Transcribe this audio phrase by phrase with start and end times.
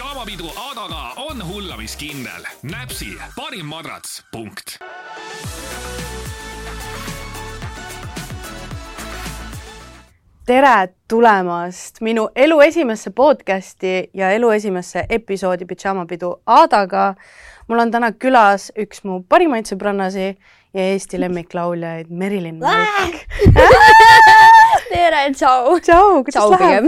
[0.00, 2.44] pidžaamapidu Adaga on hullamiskindel.
[2.62, 3.06] näpsi
[3.36, 4.78] parim madrats, punkt.
[10.46, 17.14] tere tulemast minu elu esimesse podcasti ja elu esimesse episoodi Pidžaamapidu Adaga.
[17.68, 20.36] mul on täna külas üks mu parimaid sõbrannasi
[20.74, 23.20] ja Eesti lemmiklauljaid Merilin Mälk.
[24.94, 25.78] tere, tšau.
[25.80, 26.84] tšau, kuidas läheb?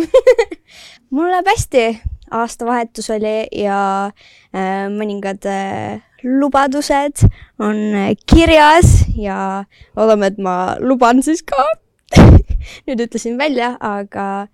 [1.15, 1.87] mul läheb hästi,
[2.33, 3.79] aastavahetus oli ja
[4.55, 7.25] äh, mõningad äh, lubadused
[7.63, 9.65] on äh, kirjas ja
[9.97, 11.65] loodame, et ma luban siis ka
[12.87, 14.47] nüüd ütlesin välja, aga,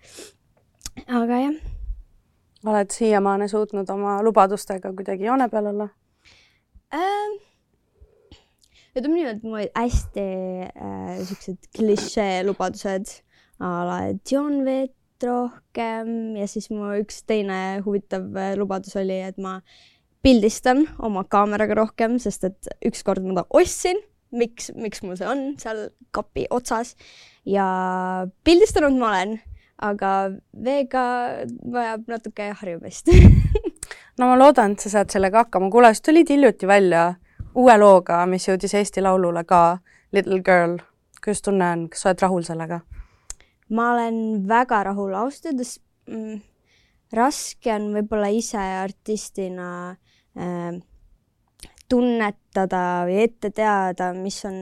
[1.06, 1.58] aga jah.
[2.68, 5.88] oled siiamaani suutnud oma lubadustega kuidagi joone peal olla
[6.94, 7.38] ähm,?
[8.98, 10.28] ütleme nii, et mul olid hästi
[10.66, 13.20] äh, siuksed klišee lubadused
[13.58, 13.98] a la,
[14.30, 19.58] joon vett rohkem ja siis mu üks teine huvitav äh, lubadus oli, et ma
[20.22, 24.00] pildistan oma kaameraga rohkem, sest et ükskord ma ta ostsin,
[24.34, 26.94] miks, miks mul see on seal kapi otsas
[27.48, 27.68] ja
[28.44, 29.38] pildistanud ma olen,
[29.78, 30.12] aga
[30.64, 31.04] veega
[31.70, 33.12] vajab natuke harjumist
[34.18, 35.70] no ma loodan, et sa saad sellega hakkama.
[35.70, 37.12] kuule, sa tulid hiljuti välja
[37.58, 39.78] uue looga, mis jõudis Eesti Laulule ka,
[40.12, 40.78] Little Girl.
[41.24, 42.80] kuidas tunne on, kas sa oled rahul sellega?
[43.74, 46.38] Ma olen väga rahul, ausalt öeldes mm,
[47.16, 49.68] raske on võib-olla ise artistina
[50.36, 50.78] äh,
[51.88, 54.58] tunnetada või ette teada, mis on,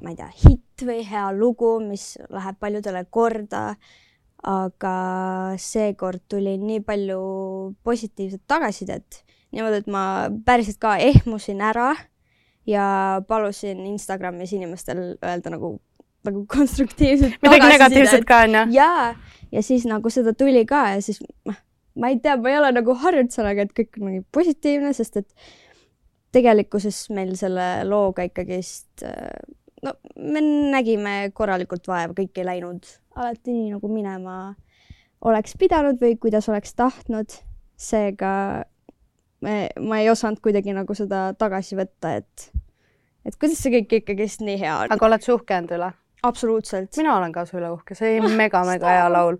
[0.00, 3.74] ma ei tea, hitt või hea lugu, mis läheb paljudele korda.
[4.42, 7.18] aga seekord tuli nii palju
[7.86, 9.20] positiivset tagasisidet,
[9.54, 10.02] niimoodi, et ma
[10.44, 11.92] päriselt ka ehmusin ära
[12.66, 15.76] ja palusin Instagramis inimestel öelda nagu
[16.28, 18.66] nagu konstruktiivset midagi negatiivset ka onju?
[18.76, 19.10] jaa,
[19.54, 21.58] ja siis nagu seda tuli ka ja siis noh,
[21.98, 25.20] ma ei tea, ma ei ole nagu harjunud sellega, et kõik on nagu positiivne, sest
[25.22, 25.50] et
[26.32, 29.04] tegelikkuses meil selle looga ikkagist
[29.82, 34.36] no me nägime korralikult vaeva, kõik ei läinud alati nii, nagu minema
[35.28, 37.40] oleks pidanud või kuidas oleks tahtnud.
[37.82, 38.64] seega
[39.42, 42.52] me, ma ei osanud kuidagi nagu seda tagasi võtta, et,
[43.26, 44.94] et kuidas see kõik ikkagist nii hea on.
[44.94, 45.90] aga oled sa uhke enda üle?
[46.22, 46.96] Absoluutselt.
[46.96, 49.38] mina olen ka su üle uhke, see oli mega-mega hea laul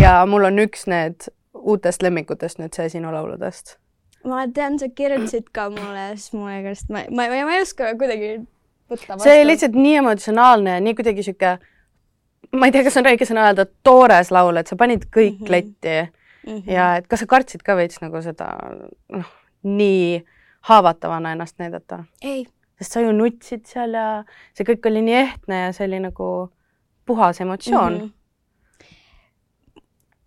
[0.00, 3.76] ja mul on üks need uutest lemmikutest nüüd see sinu lauludest.
[4.24, 7.92] ma tean, sa kirjutasid ka mulle, siis mulle käest, ma, ma, ma, ma ei oska
[8.00, 8.34] kuidagi
[8.90, 9.28] võtta vastu.
[9.28, 11.54] see oli lihtsalt nii emotsionaalne ja nii kuidagi sihuke,
[12.52, 15.46] ma ei tea, kas on õige sõna öelda, toores laul, et sa panid kõik mm
[15.46, 15.54] -hmm.
[15.56, 16.72] letti mm -hmm.
[16.72, 18.50] ja et kas sa kartsid ka veits nagu seda
[19.12, 19.30] noh,
[19.62, 20.24] nii
[20.70, 22.04] haavatavana ennast näidata?
[22.22, 22.46] ei
[22.84, 24.08] sest sa ju nutsid seal ja
[24.52, 26.28] see kõik oli nii ehtne ja see oli nagu
[27.08, 28.04] puhas emotsioon mm.
[28.04, 28.12] -hmm.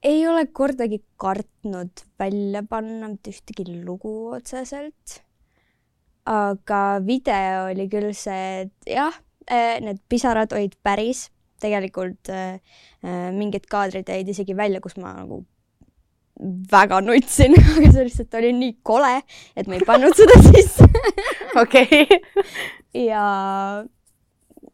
[0.03, 5.22] ei ole kordagi kartnud välja panna mitte ühtegi lugu otseselt.
[6.25, 9.13] aga video oli küll see, et jah,
[9.47, 11.29] eh, need pisarad olid päris,
[11.62, 12.59] tegelikult äh,
[13.31, 15.45] mingid kaadrid jäid isegi välja, kus ma nagu
[16.72, 19.14] väga nutsin, aga see lihtsalt oli nii kole,
[19.58, 20.88] et ma ei pannud seda sisse.
[21.58, 22.06] okei.
[23.08, 23.25] ja,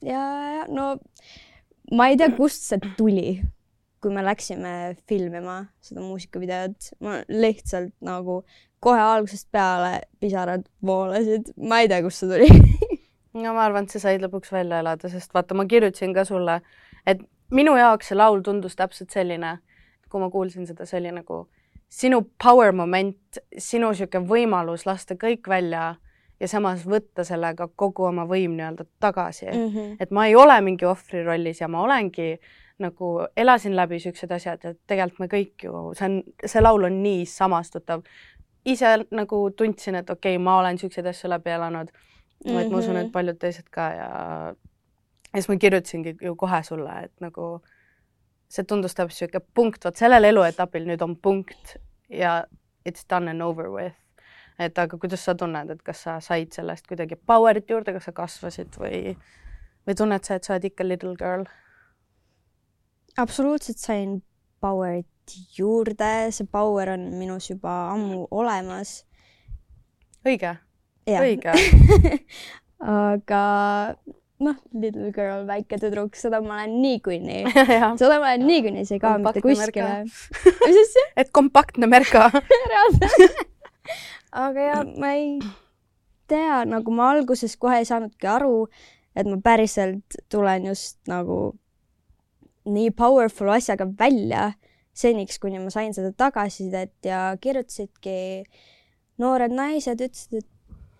[0.04, 0.24] ja,
[0.70, 0.94] no
[1.94, 3.38] ma ei tea, kust see tuli,
[4.04, 8.42] kui me läksime filmima seda muusikavideot, ma lihtsalt nagu
[8.84, 12.50] kohe algusest peale pisarad voolasid, ma ei tea, kust see tuli
[13.44, 16.60] no ma arvan, et sa said lõpuks välja elada, sest vaata, ma kirjutasin ka sulle,
[17.08, 19.58] et minu jaoks see laul tundus täpselt selline
[20.14, 21.44] kui ma kuulsin seda, see oli nagu
[21.90, 25.94] sinu power moment, sinu niisugune võimalus lasta kõik välja
[26.40, 29.70] ja samas võtta sellega kogu oma võim nii-öelda tagasi mm.
[29.70, 29.96] -hmm.
[30.00, 32.36] et ma ei ole mingi ohvri rollis ja ma olengi
[32.84, 37.04] nagu elasin läbi siuksed asjad, et tegelikult me kõik ju, see on, see laul on
[37.04, 38.02] nii samastutav.
[38.66, 42.60] ise nagu tundsin, et okei okay,, ma olen siukseid asju läbi elanud mm, -hmm.
[42.60, 43.12] et ma usun, et mhm.
[43.12, 44.10] paljud teised ka ja
[45.34, 47.62] ja siis ma kirjutasingi ju kohe sulle, et nagu
[48.54, 51.78] see tundus täpselt niisugune punkt, vot sellel eluetapil nüüd on punkt
[52.10, 52.44] ja
[52.86, 53.96] it's done and over with.
[54.60, 58.14] et aga kuidas sa tunned, et kas sa said sellest kuidagi power'it juurde, kas sa
[58.14, 59.16] kasvasid või,
[59.88, 61.48] või tunned sa, et sa oled ikka little girl?
[63.18, 64.20] absoluutselt sain
[64.62, 69.00] power'it juurde, see power on minus juba ammu olemas.
[70.26, 70.54] õige,
[71.10, 71.58] õige
[73.02, 73.44] aga
[74.44, 77.44] noh, little girl, väike tüdruk, seda ma olen niikuinii
[78.02, 80.04] seda ma olen niikuinii, see ei kao mitte kuskile.
[80.66, 81.08] mis asja?
[81.24, 82.30] et kompaktne Merka
[82.74, 83.44] reaalselt
[84.34, 85.38] aga ja ma ei
[86.32, 88.68] tea, nagu ma alguses kohe ei saanudki aru,
[89.16, 91.54] et ma päriselt tulen just nagu
[92.64, 94.52] nii powerful asjaga välja
[94.96, 98.46] seniks, kuni ma sain seda tagasisidet ja kirjutasidki
[99.22, 100.50] noored naised, ütlesid, et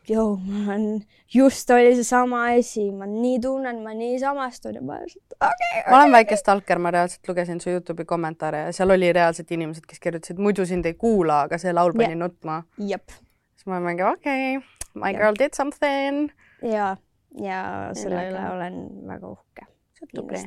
[0.10, 0.86] joo, mul on,
[1.34, 6.00] just oli seesama asi, ma nii tunnen, ma nii samastun ja ma lihtsalt okei ma
[6.00, 10.02] olen väike stalker, ma reaalselt lugesin su Youtube'i kommentaare ja seal oli reaalselt inimesed, kes
[10.04, 12.62] kirjutasid, muidu sind ei kuula, aga see laul pani nutma.
[12.64, 12.88] okay..
[12.92, 13.16] jep.
[13.56, 16.32] siis ma mingi okei okay,, my girl did something.
[16.62, 16.96] ja,
[17.40, 17.62] ja
[17.98, 19.70] selle üle olen väga uhke.
[19.94, 20.44] sa oled tubli,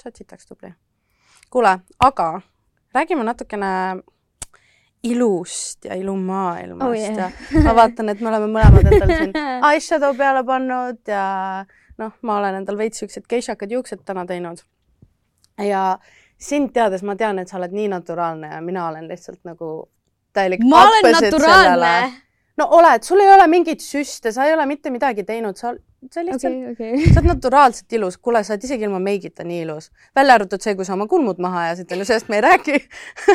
[0.00, 0.72] sa oled sitaks tubli.
[1.50, 2.30] kuule, aga
[2.94, 3.74] räägime natukene
[5.02, 7.32] ilust ja ilumaailmast Oh yeah.
[7.52, 9.36] ja ma vaatan, et me oleme mõlemad endal siin
[9.72, 11.24] eyeshadow peale pannud ja
[12.00, 14.60] noh, ma olen endal veits siuksed geišakad juuksed täna teinud.
[15.64, 15.98] ja
[16.40, 19.88] sind teades ma tean, et sa oled nii naturaalne ja mina olen lihtsalt nagu
[20.36, 21.94] täielik ma olen naturaalne.
[22.60, 25.72] no oled, sul ei ole mingeid süste, sa ei ole mitte midagi teinud, sa,
[26.12, 27.08] sa lihtsalt okei, okei.
[27.08, 30.76] sa oled naturaalselt ilus, kuule, sa oled isegi ilma meigita nii ilus, välja arvatud see,
[30.76, 32.80] kui sa oma kulmud maha ajasid, onju, sellest me ei räägi.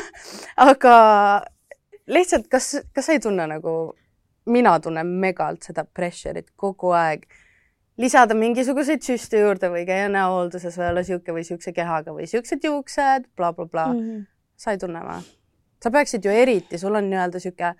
[0.69, 0.95] aga
[2.07, 3.95] lihtsalt, kas, kas sa ei tunne nagu,
[4.45, 7.25] mina tunnen megalt seda pressure'it kogu aeg
[7.97, 12.63] lisada mingisuguseid süste juurde või käia näohoolduses või olla sihuke või siukse kehaga või siuksed
[12.63, 14.15] juuksed bla,, blablabla Mhm.
[14.15, 14.25] bla..
[14.55, 15.21] sa ei tunne või?
[15.83, 17.73] sa peaksid ju eriti, sul on nii-öelda sihuke,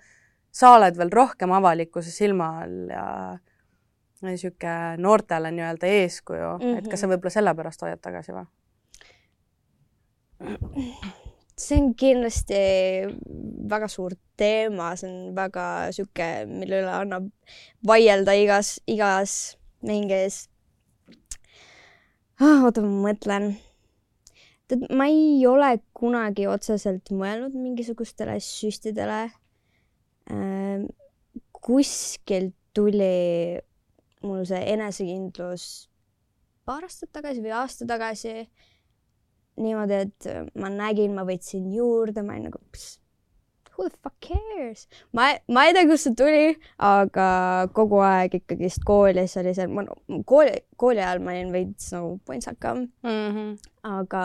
[0.50, 3.38] sa oled veel rohkem avalikkuse silma all ja
[4.22, 6.78] ja sihuke noortele nii-öelda eeskuju mm, -hmm.
[6.78, 8.46] et kas sa võib-olla sellepärast hoiad tagasi või?
[11.56, 12.58] see on kindlasti
[13.70, 15.66] väga suur teema, see on väga
[15.96, 17.30] sihuke, mille üle annab
[17.86, 19.56] vaielda igas, igas
[19.86, 20.46] mingis
[22.40, 22.60] ah,.
[22.66, 23.54] oota, ma mõtlen.
[24.68, 29.24] tead, ma ei ole kunagi otseselt mõelnud mingisugustele süstidele
[30.30, 30.88] ähm,.
[31.66, 33.58] kuskilt tuli
[34.22, 35.86] mul see enesekindlus
[36.68, 38.44] paar aastat tagasi või aasta tagasi
[39.60, 40.28] niimoodi, et
[40.60, 42.60] ma nägin, ma võtsin juurde, ma olin nagu,
[43.76, 44.86] who the fuck cares?
[45.12, 47.26] ma, ma ei tea, kust see tuli, aga
[47.76, 49.84] kogu aeg ikkagist koolis oli see, ma
[50.28, 53.52] kooli, kooli ajal ma olin veits nagu pontsakam, Mm -hmm.
[53.82, 54.24] aga,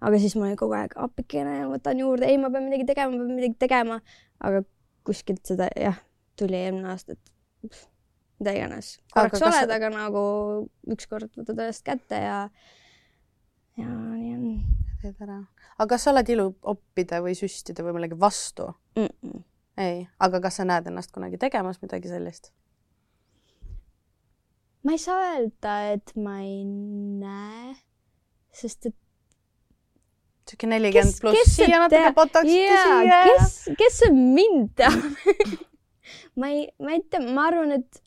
[0.00, 3.24] aga siis ma olin kogu aeg appikene võtan juurde, ei, ma pean midagi tegema, ma
[3.24, 4.00] pean midagi tegema,
[4.40, 4.64] aga
[5.04, 5.98] kuskilt seda jah,
[6.38, 7.88] tuli eelmine aasta, et
[8.42, 8.98] mida iganes.
[9.14, 10.22] Aga korraks oled, aga nagu
[10.90, 12.38] ükskord võtad ennast kätte ja,
[13.80, 14.48] ja nii on
[15.02, 15.38] teed ära.
[15.78, 18.68] aga kas sa oled iluoppide või süstide või millegi vastu?
[18.96, 19.08] mm.
[19.22, 19.44] -mm.
[19.84, 22.52] ei, aga kas sa näed ennast kunagi tegemas midagi sellist?
[24.84, 27.74] ma ei saa öelda, et ma ei näe,
[28.52, 28.98] sest et
[30.48, 33.20] sihuke nelikümmend pluss siia natuke botox'i jaa, siia.
[33.30, 34.98] kes, kes mind teab
[36.40, 38.01] ma ei, ma ei tea, ma arvan, et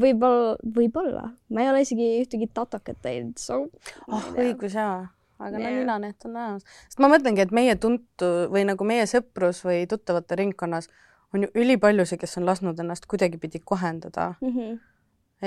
[0.00, 1.24] võib-olla, võib-olla,
[1.54, 3.66] ma ei ole isegi ühtegi tatokat teinud, so.
[4.08, 5.06] oh õigus jaa,
[5.38, 5.76] aga no Jaa.
[5.80, 6.72] ninanett on näost.
[6.88, 10.90] sest ma mõtlengi, et meie tuntu või nagu meie sõprus või tuttavate ringkonnas
[11.34, 14.52] on ju ülipaljusid, kes on lasknud ennast kuidagipidi kohendada mm.
[14.56, 14.78] -hmm.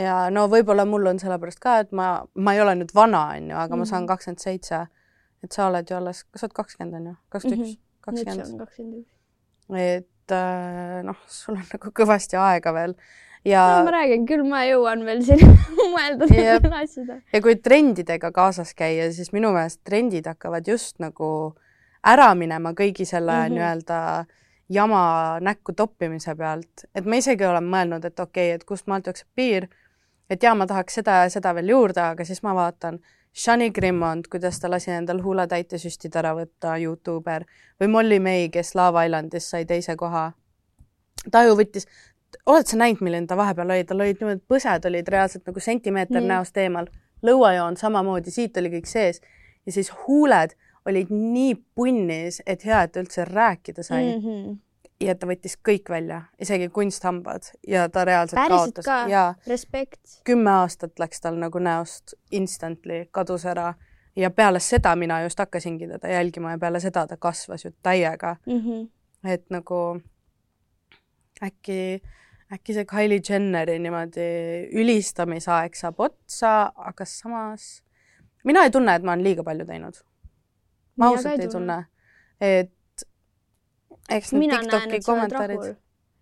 [0.03, 3.55] ja no võib-olla mul on sellepärast ka, et ma, ma ei ole nüüd vana, onju,
[3.55, 4.07] aga ma saan Mhm.
[4.13, 4.87] kakskümmend seitse.
[5.43, 7.77] et sa oled ju alles, sa oled kakskümmend onju, kakskümmend üks,
[8.07, 9.05] nüüd kakskümmend
[9.75, 12.95] et äh, noh, sul on nagu kõvasti aega veel
[13.47, 15.43] no ja ma, räägin, küll ma jõuan veel siin
[15.95, 17.21] mõelda nendele asjadele.
[17.33, 21.29] ja kui trendidega kaasas käia, siis minu meelest trendid hakkavad just nagu
[22.07, 23.43] ära minema kõigi selle mm.
[23.43, 23.57] -hmm.
[23.57, 23.99] nii-öelda
[24.69, 25.01] jama
[25.41, 29.27] näkku toppimise pealt, et ma isegi olen mõelnud, et okei okay,, et kust maalt jookseb
[29.35, 29.69] piir,
[30.29, 32.99] et jaa, ma tahaks seda ja seda veel juurde, aga siis ma vaatan
[33.37, 37.45] Shani Grimmond, kuidas ta lasi endal huuletäitesüstid ära võtta, Youtuber,
[37.79, 40.31] või Molly May, kes Love Islandis sai teise koha.
[41.31, 41.85] ta ju võttis,
[42.47, 46.21] oled sa näinud, milline ta vahepeal oli, tal olid niimoodi, põsed olid reaalselt nagu sentimeeter
[46.21, 46.27] Mm.
[46.27, 46.87] näost eemal,
[47.25, 49.21] lõuajoon samamoodi, siit oli kõik sees
[49.65, 54.21] ja siis huuled olid nii punnis, et hea, et üldse rääkida sai mm.
[54.23, 54.57] -hmm.
[54.99, 59.99] ja ta võttis kõik välja, isegi kunsthambad ja ta reaalselt päriselt kaotas ka ja, respekt.
[60.23, 63.73] kümme aastat läks tal nagu näost instantly, kadus ära
[64.15, 68.35] ja peale seda mina just hakkasingi teda jälgima ja peale seda ta kasvas ju täiega,
[68.45, 68.89] Mm -hmm.
[69.29, 70.01] et nagu
[71.43, 72.01] äkki,
[72.53, 74.27] äkki see Kylie Jenneri niimoodi
[74.79, 77.81] ülistamisaeg saab otsa, aga samas
[78.47, 79.99] mina ei tunne, et ma olen liiga palju teinud.
[80.97, 81.81] ma ausalt ei tunne.
[82.41, 83.05] et
[84.09, 85.75] eks need mina Tiktoki kommentaarid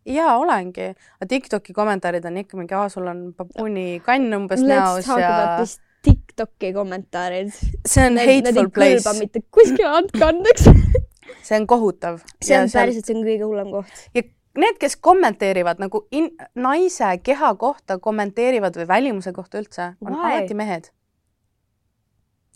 [0.05, 4.69] jaa, olengi, aga Tiktoki kommentaarid on ikka mingi, aa, sul on babuuni kann umbes Let's
[4.69, 5.65] näos ja
[6.05, 7.49] Tiktoki kommentaarid.
[7.87, 10.67] see on Need hateful kõlba place, mitte kuskile, andke andeks.
[11.47, 12.19] see on kohutav.
[12.43, 14.03] see on päriselt, see on kõige hullem koht.
[14.13, 14.25] ja
[14.61, 20.39] need, kes kommenteerivad nagu in, naise keha kohta kommenteerivad või välimuse kohta üldse, on Why?
[20.39, 20.91] alati mehed.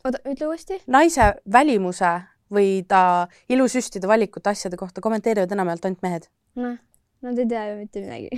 [0.06, 0.82] oota, ütle uuesti.
[0.88, 2.14] naise välimuse
[2.54, 6.30] või ta ilusüstide valikut asjade kohta kommenteerivad enamjaolt ainult mehed.
[6.60, 6.78] noh,
[7.22, 8.30] nad ei tea ju mitte midagi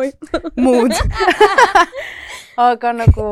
[0.00, 0.10] oi
[0.56, 0.96] muud
[2.68, 3.28] aga nagu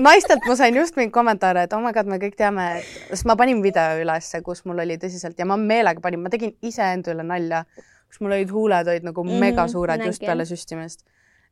[0.00, 3.28] naistelt ma sain just mingi kommentaare, et oh my god, me kõik teame, et, sest
[3.28, 7.12] ma panin video ülesse, kus mul oli tõsiselt ja ma meelega panin, ma tegin iseenda
[7.14, 7.64] üle nalja,
[8.08, 11.04] kus mul olid huuled olid nagu mm -hmm, mega suured just peale süstimist.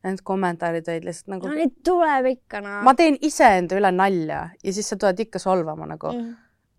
[0.05, 2.83] Need kommentaarid olid lihtsalt nagu no neid tuleb ikka noh.
[2.85, 6.35] ma teen iseenda üle nalja ja siis sa tuled ikka solvama nagu mm.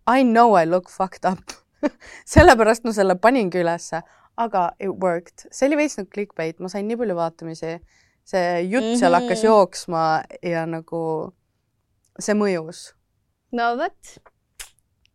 [0.07, 1.57] I know I look fucked up
[2.33, 4.01] sellepärast ma selle paningi ülesse,
[4.37, 7.77] aga it worked, see oli veits nagu clickbait, ma sain nii palju vaatamisi.
[8.27, 8.99] see jutt mm -hmm.
[8.99, 11.33] seal hakkas jooksma ja nagu
[12.19, 12.93] see mõjus.
[13.51, 14.17] no vot.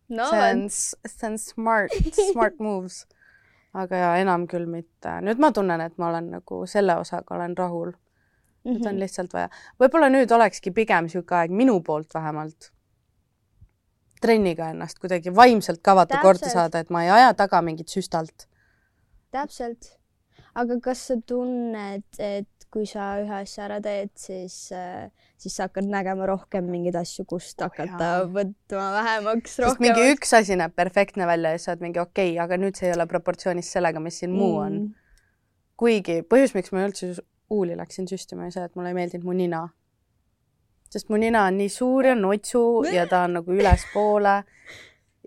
[0.09, 1.92] no on, see on smart,
[2.33, 3.07] smart moves.
[3.73, 5.19] Aga ja enam küll mitte.
[5.25, 7.93] nüüd ma tunnen, et ma olen nagu selle osaga olen rahul.
[8.64, 8.88] nüüd mm -hmm.
[8.88, 9.49] on lihtsalt vaja,
[9.81, 12.73] võib-olla nüüd olekski pigem niisugune aeg minu poolt vähemalt
[14.23, 18.47] trenniga ennast kuidagi vaimselt kavata korda saada, et ma ei aja taga mingit süstalt.
[19.31, 19.99] täpselt.
[20.55, 24.55] aga kas sa tunned, et kui sa ühe asja ära teed, siis,
[25.41, 28.23] siis sa hakkad nägema rohkem mingeid asju, kust oh, hakata jaa.
[28.33, 29.85] võtma vähemaks, rohkem.
[29.87, 32.88] mingi üks asi näeb perfektne välja ja sa oled mingi okei okay,, aga nüüd see
[32.88, 34.41] ei ole proportsioonis sellega, mis siin mm.
[34.41, 34.81] muu on.
[34.81, 35.21] Mm.
[35.83, 37.12] kuigi põhjus, miks ma üldse
[37.52, 39.67] uuli läksin süstima, oli see, et mulle ei meeldinud mu nina
[40.93, 42.62] sest mu nina on nii suur ja nutsu
[42.93, 44.35] ja ta on nagu ülespoole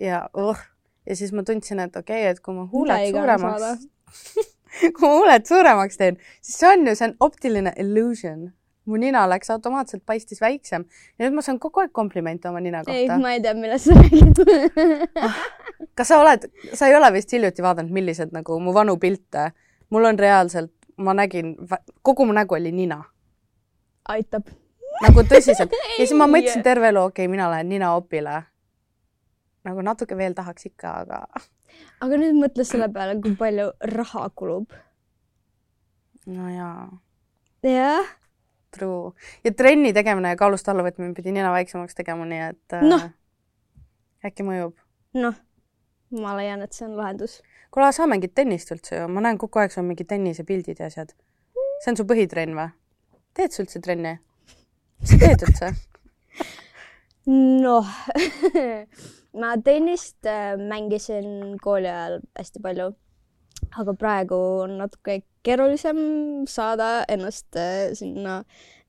[0.01, 0.57] ja oh.
[1.05, 3.87] ja siis ma tundsin, et okei okay,, et kui ma huuled suuremaks
[4.95, 8.51] kui ma huuled suuremaks teen, siis see on ju, see on optiline illusion.
[8.85, 10.83] mu nina läks automaatselt, paistis väiksem
[11.17, 12.97] ja nüüd ma saan kogu aeg komplimente oma nina kohta.
[12.97, 14.41] ei, ma ei tea, millest sa räägid
[15.25, 15.39] ah,
[15.97, 19.47] kas sa oled, sa ei ole vist hiljuti vaadanud, millised nagu mu vanu pilte,
[19.89, 21.55] mul on reaalselt, ma nägin,
[22.05, 23.01] kogu mu nägu oli nina.
[24.09, 24.53] aitab
[25.03, 25.73] nagu tõsiselt.
[25.97, 28.43] ja siis ma mõtlesin terve elu, okei okay,, mina lähen ninaopile.
[29.65, 31.23] Nagu natuke veel tahaks ikka, aga.
[32.03, 34.77] aga nüüd mõtle selle peale, kui palju raha kulub.
[36.25, 36.85] no jaa.
[37.65, 38.13] jah.
[38.75, 39.11] True.
[39.43, 42.97] ja trenni tegemine ja kaalust allavõtmine pidi nina väiksemaks tegema, nii et no.
[42.99, 43.13] äh,
[44.27, 44.75] äkki mõjub.
[45.15, 45.37] noh,
[46.19, 47.37] ma leian, et see on lahendus.
[47.71, 51.15] kuule, sa mängid tennist üldse ju, ma näen kogu aeg sul mingid tennisepildid ja asjad.
[51.83, 52.69] see on su põhitrenn või?
[53.35, 54.17] teed sa üldse trenni?
[54.99, 55.71] mis sa teed üldse?
[57.65, 57.87] noh
[59.39, 62.89] ma tennist äh, mängisin kooli ajal hästi palju,
[63.81, 65.99] aga praegu on natuke keerulisem
[66.49, 68.41] saada ennast äh, sinna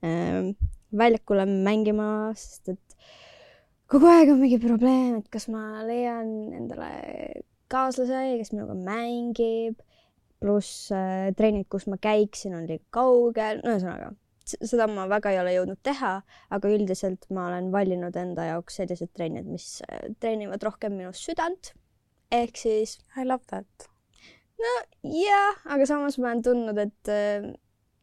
[0.03, 0.53] äh,
[0.97, 2.97] väljakule mängima, sest et
[3.91, 6.91] kogu aeg on mingi probleem, et kas ma leian endale
[7.71, 9.81] kaaslase, kes minuga mängib,
[10.39, 10.87] pluss
[11.35, 14.13] trennid, kus ma käiksin, on liiga kaugel, no ühesõnaga
[14.55, 16.13] seda ma väga ei ole jõudnud teha,
[16.53, 21.73] aga üldiselt ma olen valinud enda jaoks sellised trennid, mis äh, treenivad rohkem minu südant.
[22.31, 22.97] ehk siis.
[23.15, 23.89] I love that.
[24.59, 24.73] no
[25.03, 27.53] jah, aga samas ma olen tundnud, et äh,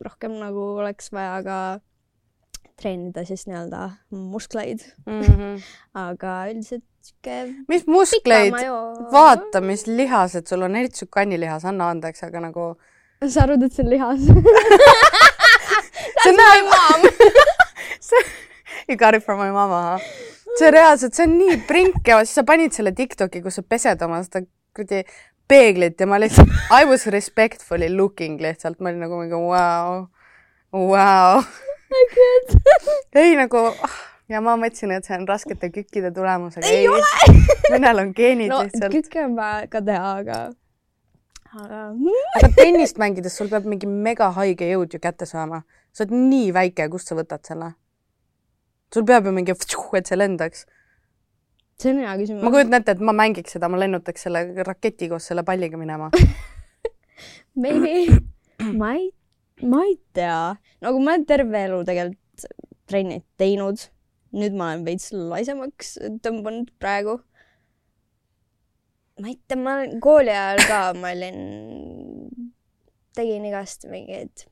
[0.04, 1.58] rohkem nagu oleks vaja ka
[2.80, 5.20] treenida siis nii-öelda muskleid mm.
[5.20, 5.62] -hmm.
[6.08, 7.54] aga üldiselt sihuke.
[7.68, 8.54] mis muskleid?
[9.12, 12.74] vaata, mis lihased sul on, eriti su kannilihas, anna andeks, aga nagu.
[13.28, 14.20] sa arvad, et see on lihas
[16.24, 17.06] see näeb
[18.08, 18.24] see,
[18.88, 19.98] you got it from my mama.
[20.58, 24.02] see reaalselt, see on nii prink ja siis sa panid selle Tiktoki, kus sa pesed
[24.06, 25.04] oma seda kuradi
[25.48, 30.00] peeglit ja ma lihtsalt, I was respectfully looking lihtsalt, ma olin nagu mingi vau,
[30.72, 31.44] vau.
[33.14, 33.68] ei nagu
[34.28, 37.40] ja ma mõtlesin, et see on raskete kükkide tulemus, aga ei, ei.
[37.74, 38.92] mõnel on geenid no, lihtsalt.
[38.94, 40.40] kükke on vaja ka teha, aga
[41.54, 41.80] aga
[42.40, 45.62] aga tennist mängides sul peab mingi mega haige jõud ju kätte saama.
[45.94, 47.72] Sa oled nii väike, kust sa võtad selle?
[48.94, 50.66] sul peab ju mingi, et see lendaks.
[51.80, 52.44] see on hea küsimus.
[52.44, 56.10] ma kujutan ette, et ma mängiks seda, ma lennutaks selle raketi koos selle palliga minema
[57.62, 58.18] Maybe,
[58.74, 59.10] ma ei,
[59.62, 62.48] ma ei tea, nagu ma olen terve elu tegelikult
[62.90, 63.86] trenni teinud.
[64.34, 67.20] nüüd ma olen veits laisemaks tõmbunud praegu
[69.22, 71.38] ma ei tea, ma kooli ajal ka, ma olin,
[73.14, 74.48] tegin igast mingeid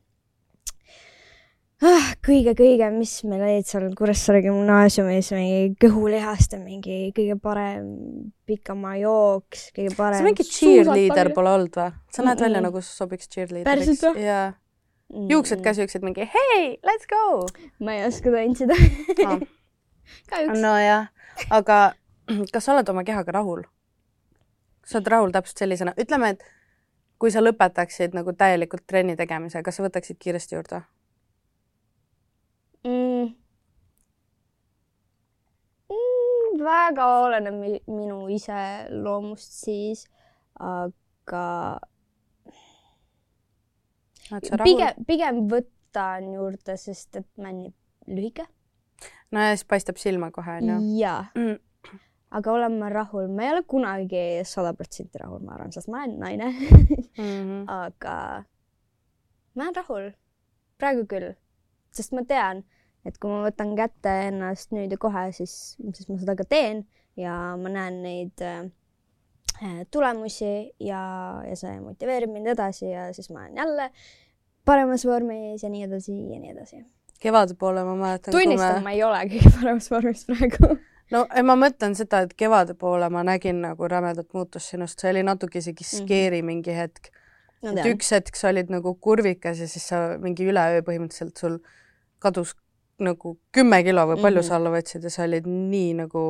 [1.83, 7.89] ah, kõige-kõige, mis meil olid seal Kuressaare gümnaasiumis, mingi kõhulihaste mingi kõige parem
[8.49, 10.21] pikamaa jooks, kõige parem.
[10.21, 11.91] sa mingi cheerleader pole olnud või?
[12.11, 12.45] sa näed mm -mm.
[12.47, 14.05] välja nagu sobiks cheerleaderiks.
[14.23, 14.53] jaa.
[15.33, 17.47] juuksed ka siuksed mingi hei, let's go.
[17.79, 18.79] ma ei oska tantsida
[19.27, 19.39] ah.
[20.31, 20.61] kahjuks.
[20.61, 21.11] nojah,
[21.51, 21.95] aga
[22.53, 23.63] kas sa oled oma kehaga rahul?
[24.87, 26.43] sa oled rahul täpselt sellisena, ütleme, et
[27.19, 30.83] kui sa lõpetaksid nagu täielikult trenni tegemise, kas sa võtaksid kiiresti juurde
[32.85, 33.35] mm.?
[35.93, 40.07] Mm, väga oleneb mi- minu iseloomust siis,
[40.61, 41.79] aga
[44.65, 48.47] pigem, pigem võtan juurde, sest et mänd on lühike.
[49.33, 50.79] no ja siis paistab silma kohe onju.
[50.99, 51.59] jaa, Mm.
[52.31, 56.03] aga olen ma rahul, ma ei ole kunagi sada protsenti rahul, ma arvan, sest ma
[56.05, 56.51] olen naine
[57.19, 57.65] Mhm.
[57.83, 58.45] aga
[59.55, 60.11] ma olen rahul,
[60.79, 61.35] praegu küll,
[61.91, 62.65] sest ma tean,
[63.05, 66.85] et kui ma võtan kätte ennast nüüd ja kohe, siis, siis ma seda ka teen
[67.19, 68.69] ja ma näen neid äh,
[69.91, 71.03] tulemusi ja,
[71.47, 73.91] ja see motiveerib mind edasi ja siis ma olen jälle
[74.65, 76.85] paremas vormis ja nii edasi ja nii edasi.
[77.21, 78.33] kevade poole ma mäletan.
[78.33, 80.77] tunnistan, ma ei ole kõige paremas vormis praegu.
[81.11, 85.27] no ma mõtlen seda, et kevade poole ma nägin nagu rämedat muutust sinust, see oli
[85.27, 86.07] natuke isegi Mhm.
[86.07, 87.13] scary mingi hetk.
[87.63, 91.59] no et üks hetk sa olid nagu kurvikas ja siis sa mingi üleöö põhimõtteliselt sul
[92.19, 92.55] kadus
[93.05, 94.49] nagu kümme kilo või palju mm -hmm.
[94.49, 96.23] Sa alla võtsid ja sa olid nii nagu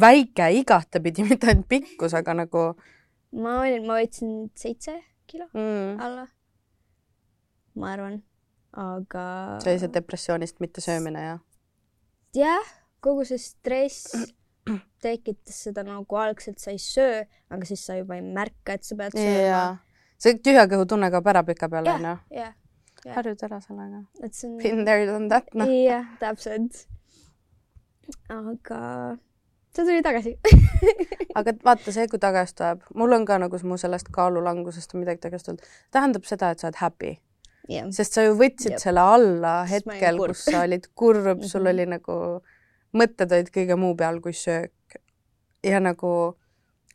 [0.00, 2.64] väike igatepidi, mitte ainult pikkus, aga nagu
[3.32, 6.26] ma olin, ma võtsin seitse kilo mm, alla,
[7.74, 8.22] ma arvan,
[8.72, 9.24] aga
[9.62, 11.38] see oli see depressioonist mitte söömine ja
[12.36, 14.12] jah, kogu see stress
[15.04, 18.96] tekitas seda nagu algselt sa ei söö, aga siis sa juba ei märka, et sa
[18.98, 19.78] pead sööma.
[20.18, 22.14] See tühja kõhu tunne kaob ära pikapeale onju.
[22.34, 22.54] jah,
[23.04, 23.14] jah.
[23.16, 24.02] harjud ära sellega.
[24.22, 25.66] et see on Been there done that noh.
[25.66, 26.86] jah, täpselt.
[28.32, 28.80] aga
[29.76, 30.34] see tuli tagasi
[31.38, 35.22] aga vaata see, kui tagasi tuleb, mul on ka nagu mu sellest kaalulangusest on midagi
[35.26, 35.64] tagasi tulnud,
[35.94, 37.12] tähendab seda, et sa oled happy,
[37.70, 38.82] jah, sest sa ju võtsid Jep.
[38.82, 41.70] selle alla hetkel, kus sa olid kurb, sul Mhm.
[41.74, 42.18] oli nagu,
[42.96, 44.72] mõtted olid kõige muu peal kui söök.
[45.62, 46.36] ja nagu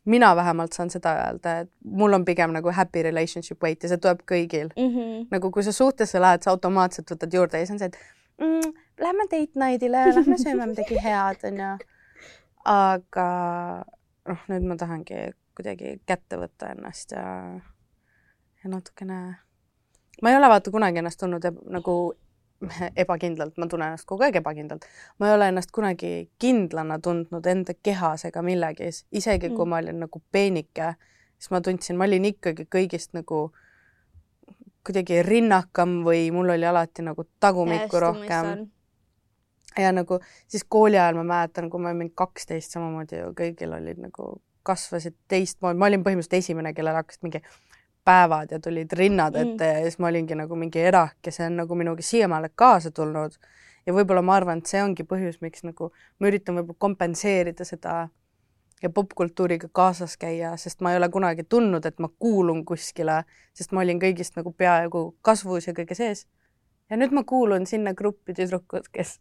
[0.04, 4.00] mina vähemalt saan seda öelda, et mul on pigem nagu happy relationship weight ja see
[4.00, 4.70] tuleb kõigil.
[4.76, 5.28] Mhm.
[5.30, 7.98] nagu kui sa suhtesse lähed, sa automaatselt võtad juurde ja siis on see, et
[8.40, 11.70] mm, lähme date night'ile, lähme sööme midagi head, onju.
[12.64, 13.28] aga
[14.28, 17.24] noh, nüüd ma tahangi kuidagi kätte võtta ennast ja,
[18.62, 19.20] ja natukene,
[20.22, 21.96] ma ei ole vaata kunagi ennast tundnud eb, nagu
[23.02, 24.86] ebakindlalt, ma tunnen ennast kogu aeg ebakindlalt.
[25.18, 29.68] ma ei ole ennast kunagi kindlana tundnud enda kehas ega millegis, isegi kui Mm.
[29.68, 30.94] ma olin nagu peenike,
[31.38, 33.50] siis ma tundsin, ma olin ikkagi kõigist nagu
[34.84, 38.70] kuidagi rinnakam või mul oli alati nagu tagumikku rohkem.
[39.78, 43.98] ja nagu siis kooli ajal ma mäletan, kui ma olin kaksteist samamoodi ju kõigil olid
[43.98, 47.40] nagu kasvasid teistmoodi, ma olin põhimõtteliselt esimene, kellel hakkasid mingi
[48.04, 49.52] päevad ja tulid rinnad Mm.
[49.52, 52.90] ette ja siis ma olingi nagu mingi erak ja see on nagu minuga siiamaale kaasa
[52.90, 53.32] tulnud.
[53.86, 58.08] ja võib-olla ma arvan, et see ongi põhjus, miks nagu ma üritan võib-olla kompenseerida seda
[58.82, 63.22] ja popkultuuriga kaasas käia, sest ma ei ole kunagi tundnud, et ma kuulun kuskile,
[63.54, 66.26] sest ma olin kõigist nagu peaaegu kasvus ja kõige sees.
[66.90, 69.18] ja nüüd ma kuulun sinna gruppi tüdrukud, kes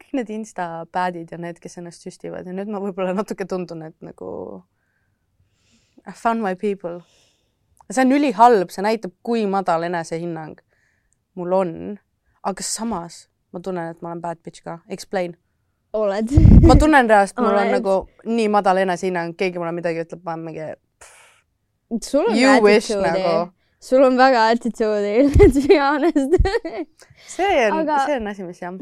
[0.00, 3.82] kõik need insta bad'id ja need, kes ennast süstivad ja nüüd ma võib-olla natuke tundun,
[3.82, 4.62] et nagu
[6.06, 7.00] I found my people.
[7.90, 10.60] See on ülihalb, see näitab, kui madal enesehinnang
[11.34, 11.72] mul on,
[12.42, 14.78] aga samas ma tunnen, et ma olen bad bitch ka.
[14.88, 15.36] Explain.
[15.92, 16.30] oled.
[16.66, 20.48] ma tunnen reaalselt, mul on nagu nii madal enesehinnang, keegi mulle midagi ütleb, ma olen
[20.48, 20.72] mingi
[22.02, 23.52] sul on you wish attitude'i nagu.
[23.80, 26.34] sul on väga attitude'i, let's be honest.
[27.36, 28.78] see on aga..., see on asi, mis jah.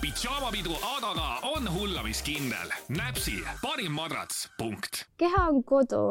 [0.00, 2.74] pidžaamapidu Adaga on hullamiskindel.
[2.88, 5.04] näpsi parim madrats, punkt.
[5.18, 6.04] keha on kodu,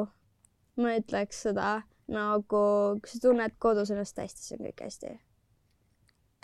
[0.76, 1.78] ma ütleks seda
[2.10, 2.64] nagu,
[3.02, 5.16] kui sa tunned kodus ennast hästi, siis on kõik hästi.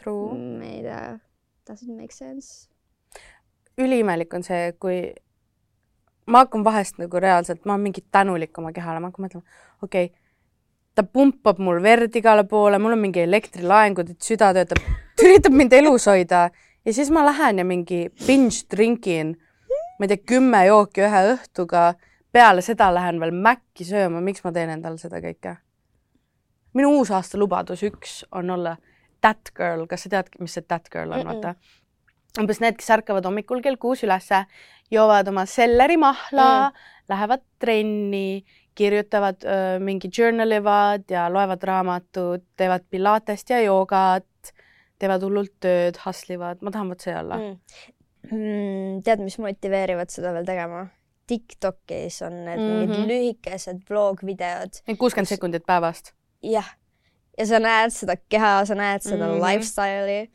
[0.01, 0.35] True.
[0.59, 1.19] ma ei tea,
[1.67, 2.67] does it make sense?
[3.79, 4.99] üliimelik on see, kui
[6.31, 10.09] ma hakkan vahest nagu reaalselt, ma olen mingi tänulik oma kehale, ma hakkan mõtlema, okei
[10.09, 10.21] okay,,
[10.95, 14.79] ta pumpab mul verd igale poole, mul on mingi elektrilaengud, et süda töötab,
[15.15, 16.47] ta üritab mind elus hoida
[16.85, 19.35] ja siis ma lähen ja mingi binge drinkin,
[19.99, 21.93] ma ei tea, kümme jooki ühe õhtuga,
[22.35, 25.55] peale seda lähen veel Maci sööma, miks ma teen endale seda kõike?
[26.75, 28.75] minu uusaasta lubadus üks on olla
[29.23, 31.39] that girl, kas sa tead, mis see that girl on, Mm-mm.
[31.39, 31.55] vaata?
[32.41, 34.43] umbes need, kes ärkavad hommikul kell kuus ülesse,
[34.91, 38.43] joovad oma sellerimahla mm., lähevad trenni,
[38.75, 44.51] kirjutavad öö, mingi journal ivad ja loevad raamatut, teevad pilatest ja joogat,
[44.99, 47.57] teevad hullult tööd, hustle-ivad, ma tahan vot see olla mm..
[48.25, 50.87] Mm, tead, mis motiveerivad seda veel tegema?
[51.27, 52.81] Tiktokis on need mm -hmm.
[52.83, 52.91] Mhm.
[52.91, 56.13] mingid lühikesed vlog-videod, kuuskümmend sekundit päevast.
[56.43, 56.75] jah.
[57.37, 59.41] ja sa näed seda keha, sa näed seda mm Mhm.
[59.41, 59.45] -hmm.
[59.45, 60.29] lifestyle'i.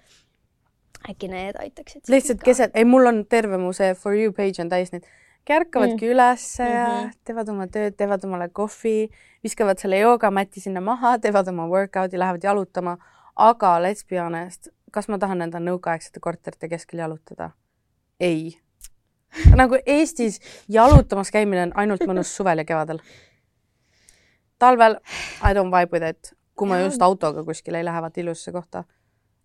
[1.11, 2.03] äkki need aitaksid?
[2.09, 2.43] lihtsalt.
[2.45, 5.05] keset, ei mul on terve mu see for you page on täis neid,
[5.51, 6.13] ärkavadki mm.
[6.13, 7.07] ülesse ja mm Mhm.
[7.09, 7.13] -hmm.
[7.25, 9.09] teevad oma tööd, teevad omale kohvi,
[9.45, 12.99] viskavad selle joogamäti sinna maha, teevad oma workout'i, lähevad jalutama,
[13.37, 17.51] aga let's be honest, kas ma tahan enda nõukaaegsete korterite keskel jalutada?
[18.21, 18.59] ei.
[19.61, 23.03] nagu Eestis jalutamas käimine on ainult mõnus suvel ja kevadel.
[24.59, 24.99] talvel
[25.43, 28.85] I don't vibe with it, kui ma just autoga kuskile ei lähe, vaata ilusasse kohta.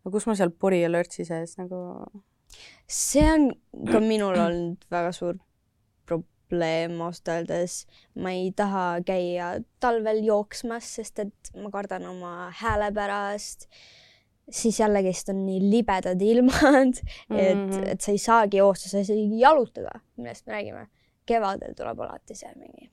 [0.04, 1.82] no kus ma seal pori ja lörtsi sees nagu
[2.88, 3.52] see on
[3.91, 5.38] ka minul olnud väga suur
[6.06, 7.86] probleem ausalt öeldes.
[8.15, 13.67] ma ei taha käia talvel jooksmas, sest et ma kardan oma hääle pärast.
[14.49, 17.69] Siis jällegist on nii libedad ilmad, et mm.
[17.69, 17.88] -hmm.
[17.93, 20.88] et sa ei saagi joosta, sa ei saagi jalutada, millest me räägime.
[21.25, 22.91] kevadel tuleb alati see mingi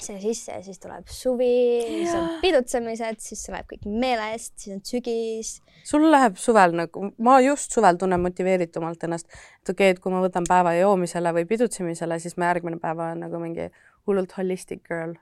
[0.00, 4.76] see sisse ja siis tuleb suvi, siis on pidutsemised, siis see läheb kõik meelest, siis
[4.76, 9.96] on sügis sul läheb suvel nagu, ma just suvel tunnen motiveeritumalt ennast, et okei okay,,
[9.96, 13.68] et kui ma võtan päeva joomisele või pidutsemisele, siis ma järgmine päev olen nagu mingi
[14.06, 15.16] hullult holistic girl,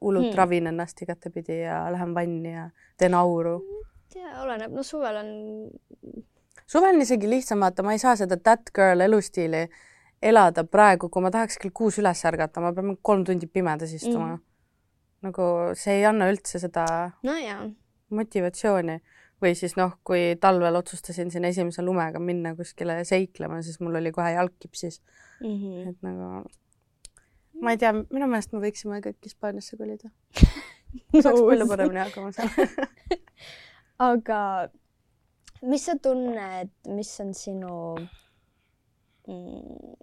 [0.00, 0.30] hullult Hmm.
[0.30, 0.38] hmm.
[0.38, 3.60] ravin ennast igatepidi ja lähen vanni ja teen auru.
[4.12, 5.30] Tea, oleneb, no suvel on
[6.70, 9.66] suvel on isegi lihtsam, vaata, ma ei saa seda that girl elustiili
[10.22, 14.34] elada praegu, kui ma tahaks kell kuus üles ärgata, ma pean kolm tundi pimedas istuma
[14.34, 14.42] mm.
[15.26, 15.46] nagu
[15.78, 16.84] see ei anna üldse seda
[17.26, 17.64] nojah,
[18.14, 19.00] motivatsiooni
[19.40, 24.12] või siis noh, kui talvel otsustasin siin esimese lumega minna kuskile seiklema, siis mul oli
[24.12, 25.00] kohe jalg kipsis,
[25.40, 25.88] mm -hmm.
[25.88, 26.44] et nagu
[27.64, 30.10] ma ei tea, minu meelest me võiksime kõik Hispaaniasse kolida.
[31.22, 32.48] saaks palju paremini hakkama seal
[34.00, 34.40] aga
[35.62, 37.72] mis sa tunned, mis on sinu
[39.28, 39.96] mm,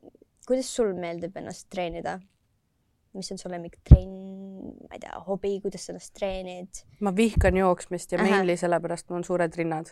[0.47, 2.19] kuidas sul meeldib ennast treenida?
[3.17, 4.11] mis on su lemmiktrenn,
[4.85, 6.83] ma ei tea, hobi, kuidas sa ennast treenid?
[7.01, 9.89] ma vihkan jooksmist ja mainly sellepärast mul on suured rinnad.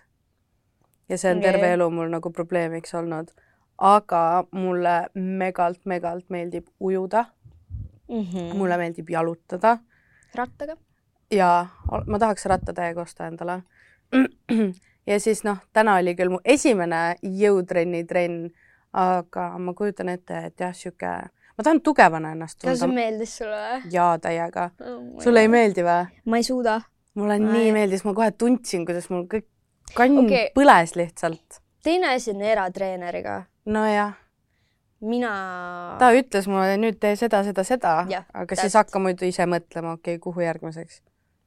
[1.10, 1.52] ja see on okay.
[1.52, 3.34] terve elu mul nagu probleemiks olnud.
[3.78, 7.26] aga mulle megalt-megalt meeldib ujuda
[8.08, 8.54] mm -hmm.
[8.54, 9.78] mulle meeldib jalutada
[10.36, 10.78] rattaga?
[11.32, 13.63] ja ol- ma tahaks rattatäiega osta endale.
[15.10, 18.50] Ja siis noh, täna oli küll mu esimene jõutrenni trenn,
[18.96, 21.13] aga ma kujutan ette, et jah, sihuke,
[21.56, 22.96] ma tahan tugevana ennast kas see tunda.
[23.02, 24.70] meeldis sulle või jaa, täiega.
[24.82, 26.22] oh, sulle ei meeldi või?
[26.26, 26.80] ma ei suuda.
[27.20, 27.46] mulle Ai.
[27.46, 29.50] nii meeldis, ma kohe tundsin, kuidas mul kõik
[29.96, 30.52] kann okay.
[30.58, 31.62] põles lihtsalt.
[31.84, 33.41] teine asi on eratreeneriga.
[33.65, 34.15] nojah,
[35.02, 35.34] mina
[36.00, 38.80] ta ütles mulle nüüd tee seda, seda, seda, aga siis täpselt.
[38.84, 41.04] hakka muidu ise mõtlema, okei okay,, kuhu järgmiseks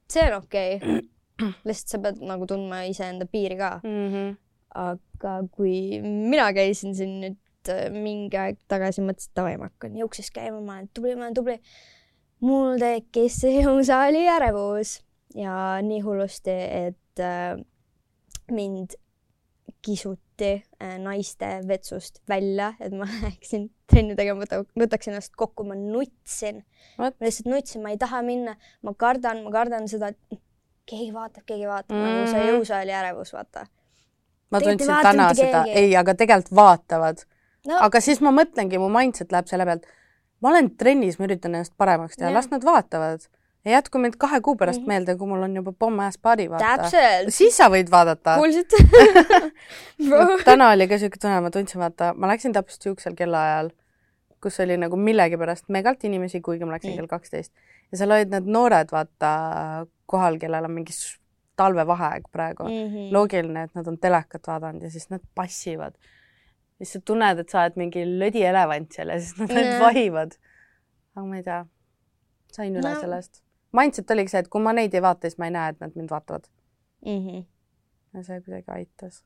[0.09, 1.01] see on okei okay.
[1.67, 4.07] lihtsalt sa pead nagu tundma iseenda piiri ka mm.
[4.13, 4.33] -hmm.
[4.85, 9.97] aga kui mina käisin siin nüüd äh, mingi aeg tagasi, mõtlesin, et davai, ma hakkan
[9.97, 11.59] juukses käima, ma olen tubli, ma olen tubli.
[12.39, 14.99] mul tekkis jõusaali ärevus
[15.35, 16.55] ja nii hullusti,
[16.87, 17.59] et äh,
[18.51, 18.95] mind
[19.81, 25.77] kisuti äh, naiste vetsust välja, et ma läheksin trenni tegema, võta, võtaks ennast kokku, ma
[25.77, 26.63] nutsin.
[26.99, 30.39] Ma lihtsalt nutsin, ma ei taha minna, ma kardan, ma kardan seda, et
[30.89, 32.15] keegi vaatab, keegi vaatab mm, -hmm.
[32.19, 32.53] nagu see Mhm.
[32.53, 33.65] jõusaali ärevus, vaata
[34.51, 37.25] ma tundsin vaata täna seda, ei, aga tegelikult vaatavad
[37.67, 39.89] no aga siis ma mõtlengi, mu mindset läheb selle pealt,
[40.43, 43.27] ma olen trennis, ma üritan ennast paremaks teha, las nad vaatavad.
[43.67, 44.87] ei jätku mind kahe kuu pärast mm -hmm.
[44.87, 46.77] meelde, kui mul on juba pomm-ass body, vaata.
[46.77, 48.37] täpselt, siis sa võid vaadata.
[48.37, 48.71] kuulsid
[50.49, 53.69] täna oli ka siuke tunne, ma tundsin, vaata, ma läksin täpselt siuksel kellaajal,
[54.41, 56.97] kus oli nagu millegipärast megalt inimesi, kuigi ma läksin Mm.
[56.97, 57.53] kell kaksteist.
[57.91, 59.31] ja seal olid need noored, vaata,
[60.05, 60.93] kohal, kellel on mingi
[61.59, 62.87] talvevaheaeg praegu mm.
[62.93, 63.11] -hmm.
[63.13, 65.95] loogiline, et nad on telekat vaadanud ja siis nad passivad.
[66.77, 69.81] siis sa tunned, et sa oled mingi lödielevant seal ja siis nad ainult Jah.
[69.81, 70.31] vahivad.
[71.15, 71.65] aga ma ei tea,
[72.51, 72.99] sain üle no.
[73.01, 73.43] sellest.
[73.75, 75.95] Mindset oligi see, et kui ma neid ei vaata, siis ma ei näe, et nad
[75.95, 76.47] mind vaatavad.
[77.05, 77.43] Mm -hmm.
[78.13, 79.23] ja see kuidagi aitas.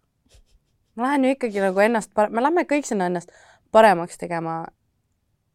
[0.95, 3.31] ma lähen ju ikkagi nagu ennast, me lähme kõik sinna ennast
[3.71, 4.65] paremaks tegema.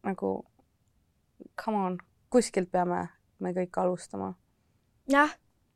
[0.05, 0.33] Nagu
[1.63, 1.97] come on,
[2.29, 3.07] kuskilt peame
[3.39, 4.33] me kõik alustama.
[5.09, 5.31] jah,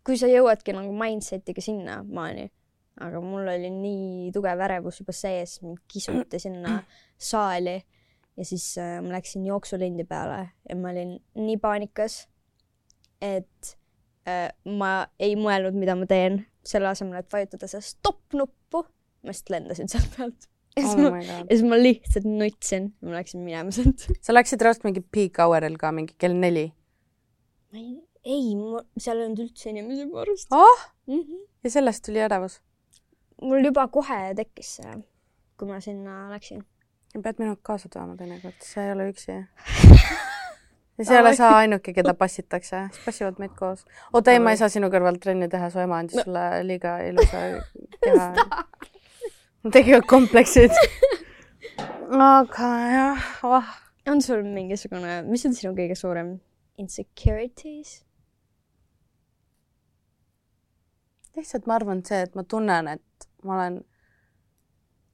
[0.06, 2.50] kui sa jõuadki nagu mindset'iga sinnamaani,
[3.04, 6.80] aga mul oli nii tugev ärevus juba sees, mind kisuti sinna
[7.32, 7.78] saali
[8.38, 12.24] ja siis äh, ma läksin jooksulindi peale ja ma olin nii paanikas,
[13.22, 13.76] et
[14.28, 18.84] äh, ma ei mõelnud, mida ma teen, selle asemel, et vajutada seda stopp-nuppu,
[19.24, 20.50] ma lihtsalt lendasin sealt pealt.
[20.78, 24.08] Ja siis oh ma, ja siis ma lihtsalt nutsin, ma läksin minema sealt.
[24.22, 26.72] sa läksid reaalselt mingi peak hour'il ka mingi kell neli
[27.74, 28.44] ei, ei,
[28.98, 30.86] seal ei olnud üldse inimesi mu arust oh!
[31.08, 31.20] mm.
[31.20, 31.48] -hmm.
[31.64, 32.62] ja sellest tuli ärevus.
[33.42, 34.98] mul juba kohe tekkis see,
[35.58, 36.64] kui ma sinna läksin.
[37.24, 39.32] pead minuga kaasa tooma teinekord, sa ei ole üksi.
[40.98, 43.86] ja sa ei ole sa ainuke, keda passitakse, siis passivad meid koos.
[44.14, 47.44] oota, ei, ma ei saa sinu kõrval trenni teha, su ema andis sulle liiga ilusa
[48.06, 48.30] keha.
[49.72, 50.72] Tekivad kompleksid.
[52.12, 53.70] aga jah, oh.
[54.08, 56.36] on sul mingisugune, mis on sinu kõige suurem
[56.82, 58.02] insecurities?
[61.34, 63.80] lihtsalt ma arvan, see, et ma tunnen, et ma olen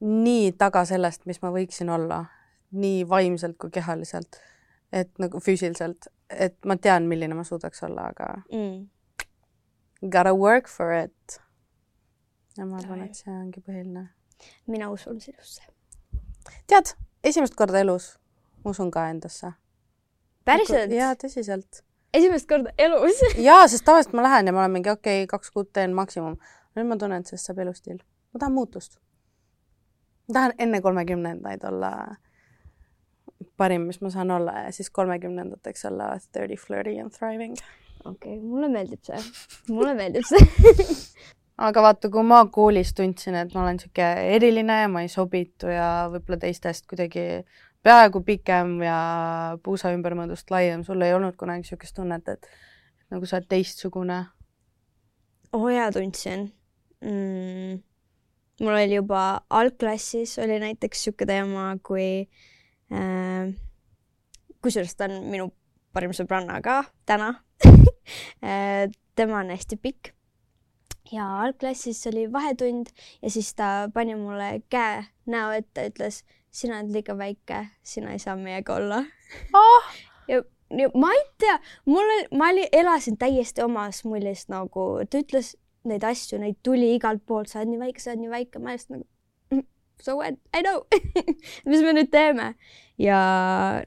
[0.04, 2.26] nii taga sellest, mis ma võiksin olla.
[2.70, 4.38] nii vaimselt kui kehaliselt,
[4.94, 8.84] et nagu füüsiliselt, et ma tean, milline ma suudaks olla, aga mm.
[10.06, 11.40] gotta work for it.
[12.58, 14.10] ja ma arvan, et see ongi põhiline.
[14.68, 15.64] Mina usun sinusse.
[16.68, 18.20] tead, esimest korda elus
[18.66, 19.52] usun ka endasse.
[20.46, 20.92] päriselt?
[20.92, 21.84] jaa, tõsiselt.
[22.14, 25.52] esimest korda elus jaa, sest tavaliselt ma lähen ja ma olen mingi okei okay,, kaks
[25.56, 26.40] kuud teen maksimum.
[26.78, 28.02] nüüd ma tunnen, et sellest saab elustiil.
[28.34, 29.00] ma tahan muutust.
[30.28, 31.94] ma tahan enne kolmekümnendaid olla
[33.58, 37.58] parim, mis ma saan olla ja siis kolmekümnendateks olla thirty, flirty and thriving.
[38.06, 39.24] okei okay,, mulle meeldib see.
[39.70, 40.44] mulle meeldib see
[41.60, 45.72] aga vaata, kui ma koolis tundsin, et ma olen niisugune eriline ja ma ei sobitu
[45.72, 47.26] ja võib-olla teistest kuidagi
[47.84, 49.00] peaaegu pikem ja
[49.64, 52.48] puusa ümbermõõdust laiem, sul ei olnud kunagi niisugust tunnet, et
[53.12, 54.22] nagu sa oled teistsugune?
[55.52, 56.52] oo oh, jaa, tundsin
[57.02, 57.80] mm,.
[58.62, 62.30] mul oli juba algklassis oli näiteks sihuke teema, kui
[62.94, 63.50] äh,
[64.62, 65.50] kusjuures ta on minu
[65.96, 67.34] parim sõbranna ka täna
[68.46, 68.86] äh,
[69.18, 70.14] tema on hästi pikk
[71.12, 72.92] ja algklassis oli vahetund
[73.22, 78.20] ja siis ta pani mulle käe näo ette, ütles, sina oled liiga väike, sina ei
[78.22, 79.04] saa meiega olla.
[79.54, 79.90] Oh!
[80.28, 80.42] ja,
[80.78, 85.56] ja ma ei tea, mul, ma oli, elasin täiesti omas mullis nagu, ta ütles
[85.90, 88.76] neid asju, neid tuli igalt poolt, sa oled nii väike, sa oled nii väike, ma
[88.76, 89.08] lihtsalt nagu
[89.56, 89.66] "Mm,
[90.02, 90.84] so what, I know.
[91.70, 92.54] Mis me nüüd teeme?
[93.00, 93.20] Ja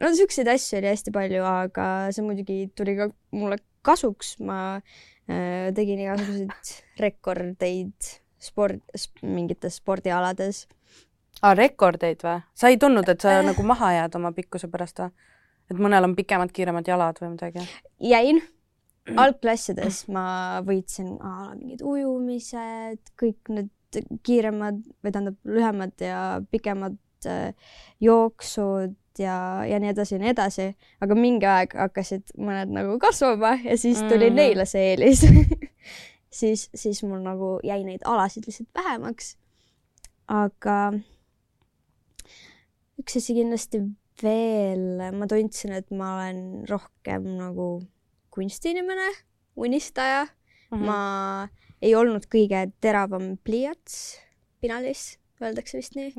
[0.01, 4.81] no siukseid asju oli hästi palju, aga see muidugi tuli ka mulle kasuks, ma
[5.27, 8.09] tegin igasuguseid rekordeid
[8.43, 8.81] sport,
[9.23, 10.65] mingites spordialades
[11.43, 12.41] aa, rekordeid või?
[12.55, 13.45] sa ei tundnud, et sa Äh.
[13.51, 15.13] nagu maha jääd oma pikkuse pärast või?
[15.71, 17.67] et mõnel on pikemad, kiiremad jalad või midagi?
[18.01, 18.43] jäin
[19.19, 20.25] algklassides ma
[20.67, 23.71] võitsin a la mingid ujumised, kõik need
[24.25, 26.97] kiiremad või tähendab lühemad ja pikemad
[27.29, 27.53] äh,
[28.01, 30.67] jooksud ja, ja nii edasi ja nii edasi,
[31.05, 34.37] aga mingi aeg hakkasid mõned nagu kasvama ja siis tuli Mhm.
[34.37, 35.25] neile see eelis
[36.41, 39.37] siis, siis mul nagu jäi neid alasid lihtsalt vähemaks.
[40.29, 40.93] aga
[43.01, 43.81] üks asi kindlasti
[44.23, 44.85] veel,
[45.19, 47.83] ma tundsin, et ma olen rohkem nagu
[48.33, 49.09] kunstiinimene,
[49.57, 50.77] unistaja mm..
[50.77, 50.85] Mhm.
[50.87, 51.49] ma
[51.83, 54.17] ei olnud kõige teravam pliiats
[54.63, 56.13] pinalis, öeldakse vist nii.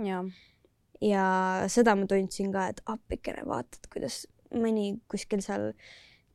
[1.03, 1.25] Ja
[1.71, 5.71] seda ma tundsin ka, et appikene, vaatad, kuidas mõni kuskil seal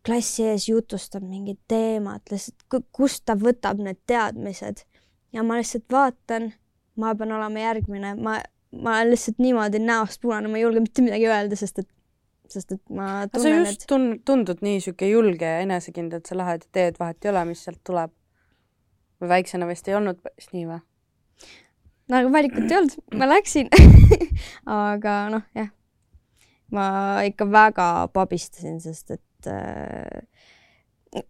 [0.07, 4.85] klassi ees jutustab mingit teemat, lihtsalt kust ta võtab need teadmised
[5.35, 6.53] ja ma lihtsalt vaatan,
[6.99, 8.39] ma pean olema järgmine, ma,
[8.73, 11.91] ma olen lihtsalt niimoodi näost punane, ma ei julge mitte midagi öelda, sest et,
[12.49, 16.23] sest et ma aga sa tunnen, just et tun-, tundud nii niisugune julge ja enesekindel,
[16.23, 18.15] et sa lähed ja teed, vahet ei ole, mis sealt tuleb.
[19.19, 20.79] või väiksena vist ei olnud päris nii või?
[22.09, 23.71] No aga valikut ei olnud, ma läksin.
[24.91, 25.71] aga noh, jah,
[26.75, 26.87] ma
[27.29, 30.23] ikka väga pabistasin, sest et äh,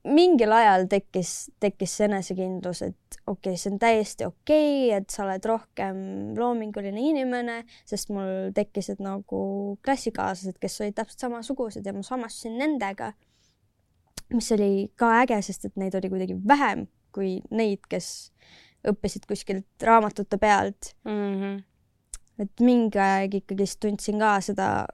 [0.09, 5.15] mingil ajal tekkis, tekkis see enesekindlus, et okei okay,, see on täiesti okei okay,, et
[5.15, 6.01] sa oled rohkem
[6.39, 9.41] loominguline inimene, sest mul tekkisid nagu
[9.87, 13.13] klassikaaslased, kes olid täpselt samasugused ja ma samastusin nendega,
[14.35, 18.31] mis oli ka äge, sest et neid oli kuidagi vähem kui neid, kes
[18.87, 20.95] õppisid kuskilt raamatute pealt.
[21.05, 21.35] mm.
[21.41, 21.63] -hmm.
[22.39, 24.87] et mingi aeg ikkagist tundsin ka seda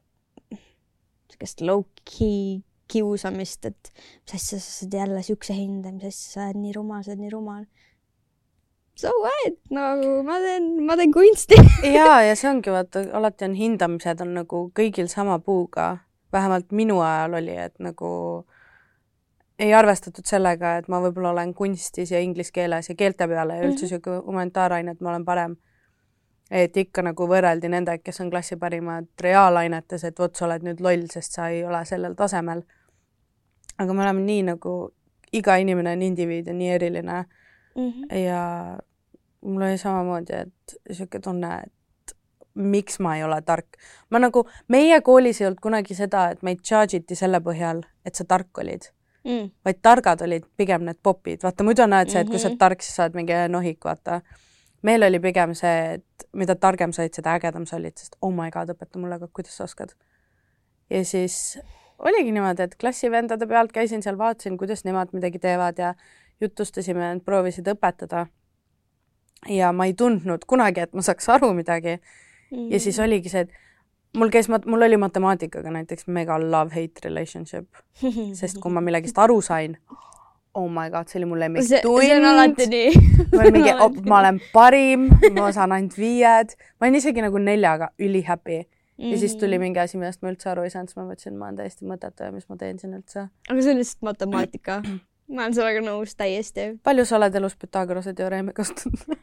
[1.35, 6.61] niisugust low-key kiusamist, et mis asja sa saad jälle siukse hinde, mis asja sa oled
[6.63, 7.65] nii rumal, sa oled nii rumal.
[8.97, 11.59] So what, nagu ma teen, ma teen kunsti.
[11.97, 15.97] jaa, ja see ongi vaata, alati on hindamised on nagu kõigil sama puuga,
[16.33, 18.11] vähemalt minu ajal oli, et nagu
[19.59, 23.69] ei arvestatud sellega, et ma võib-olla olen kunstis ja inglise keeles ja keelte peale ja
[23.69, 25.57] üldse niisugune humanitaarainet ma olen parem.
[26.51, 30.81] et ikka nagu võrreldi nendega, kes on klassi parimad reaalainetes, et vot sa oled nüüd
[30.85, 32.63] loll, sest sa ei ole sellel tasemel.
[33.79, 34.75] aga me oleme nii nagu,
[35.33, 37.25] iga inimene on indiviid ja nii eriline
[38.25, 38.43] ja
[39.45, 42.15] mul oli samamoodi, et niisugune tunne, et
[42.55, 43.77] miks ma ei ole tark.
[44.11, 48.15] ma nagu, meie koolis ei olnud kunagi seda, et meid charge iti selle põhjal, et
[48.15, 48.91] sa tark olid,
[49.25, 49.51] mm..
[49.65, 51.43] vaid targad olid pigem need popid.
[51.43, 52.53] vaata, muidu on näed see, et kui sa Mhm.
[52.53, 54.21] oled tark, siis sa oled mingi nohik, vaata.
[54.83, 58.31] meil oli pigem see, et mida targem sa olid, seda ägedam sa olid, sest oh
[58.33, 59.95] my god, õpeta mulle ka, kuidas sa oskad.
[60.91, 61.59] ja siis
[61.99, 65.95] oligi niimoodi, et klassivendade pealt käisin seal, vaatasin, kuidas nemad midagi teevad ja
[66.41, 68.27] jutustasime, proovisid õpetada.
[69.49, 71.99] ja ma ei tundnud kunagi, et ma saaks aru midagi
[72.53, 72.71] Mm.
[72.71, 73.51] ja siis oligi see, et
[74.15, 77.69] mul käis, mul oli matemaatikaga näiteks mega love-hate relationship,
[78.41, 79.77] sest kui ma millegist aru sain,
[80.55, 82.67] oh my god, see oli mu see, see on lemmiktund alati.
[82.71, 82.91] nii.
[83.33, 83.73] ma olin mingi,
[84.09, 89.13] ma olen parim, ma saan ainult viied, ma olin isegi nagu neljaga ülihappy mm -hmm.
[89.13, 91.51] ja siis tuli mingi asi, millest ma üldse aru ei saanud, siis ma mõtlesin, ma
[91.51, 93.29] olen täiesti mõttetu ja mis ma teen siin üldse.
[93.51, 94.83] aga see on lihtsalt matemaatika
[95.29, 96.79] ma olen sellega nõus täiesti.
[96.83, 99.01] palju sa oled elus Pythagorase teoreemi kasutanud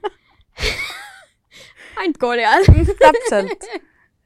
[2.02, 2.64] ainult kooli ajal
[3.00, 3.66] täpselt.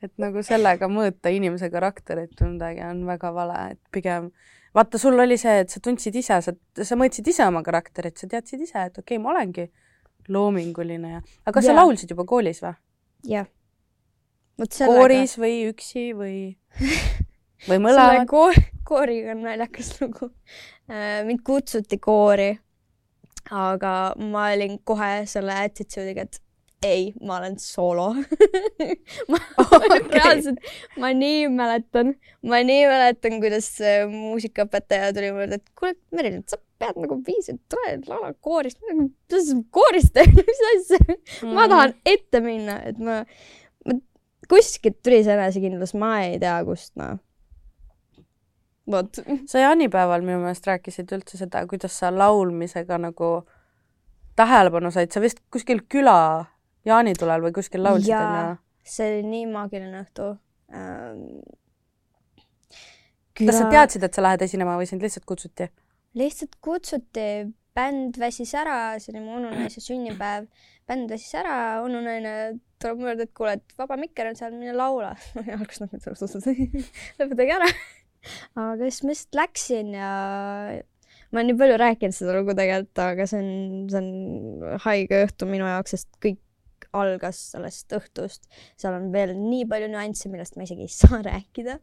[0.06, 4.30] Et nagu sellega mõõta inimese karakterit või midagi on väga vale, et pigem
[4.76, 8.30] vaata, sul oli see, et sa tundsid ise, sa, sa mõõtsid ise oma karakterit, sa
[8.32, 9.70] teadsid ise, et okei okay,, ma olengi
[10.32, 11.74] loominguline ja, aga kas ja.
[11.74, 12.74] sa laulsid juba koolis või?
[13.30, 13.50] jah.
[14.58, 16.38] kooris või üksi või
[17.70, 18.28] või mõlemad?
[18.30, 20.32] koor, kooriga on naljakas lugu.
[20.90, 22.52] Äh, mind kutsuti koori,
[23.54, 26.42] aga ma olin kohe selle attitude'iga, et
[26.86, 28.12] ei, ma olen soolo
[29.32, 30.00] ma okay.
[30.12, 30.62] reaalselt,
[31.02, 32.14] ma nii mäletan,
[32.46, 33.72] ma nii mäletan, kuidas
[34.12, 38.78] muusikaõpetaja tuli mulle, et kuule, Merilin, sa pead nagu viisi, tule laula kooris.
[38.94, 39.12] mis
[39.50, 41.54] sa kooris teed, mis asja mm?
[41.56, 43.22] ma tahan ette minna, et ma,
[43.88, 44.00] ma
[44.52, 47.18] kuskilt tuli see enesekindlus, ma ei tea kust, noh
[48.92, 49.22] vot.
[49.50, 53.30] sa jaanipäeval minu meelest rääkisid üldse seda, kuidas sa laulmisega nagu
[54.36, 56.18] tähelepanu said, sa vist kuskil küla
[56.86, 58.58] jaanitulel või kuskil laulsid onju?
[58.86, 60.32] see oli nii maagiline õhtu
[60.74, 61.42] ähm,.
[63.36, 63.52] Küla...
[63.52, 65.68] kas sa teadsid, et sa lähed esinema või sind lihtsalt kutsuti?
[66.16, 67.28] lihtsalt kutsuti,
[67.76, 70.48] bänd väsis ära, see oli mu onunaise sünnipäev,
[70.88, 72.36] bänd väsis ära, onunaine
[72.80, 75.12] tuleb mulle öelda, et kuule, et vaba mikker on seal, mine laula.
[75.58, 76.00] alguses nagu,
[77.20, 77.68] lõpetage ära
[78.60, 80.10] aga siis ma lihtsalt läksin ja
[81.32, 85.50] ma olen nii palju rääkinud seda lugu tegelikult, aga see on, see on haige õhtu
[85.50, 86.40] minu jaoks, sest kõik
[86.96, 88.50] algas sellest õhtust.
[88.80, 91.80] seal on veel nii palju nüansse, millest ma isegi ei saa rääkida.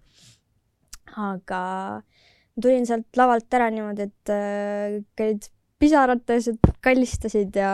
[1.17, 1.63] aga
[2.03, 5.49] ma tulin sealt lavalt ära niimoodi, et äh, käid
[5.83, 7.73] pisarates, et kallistasid ja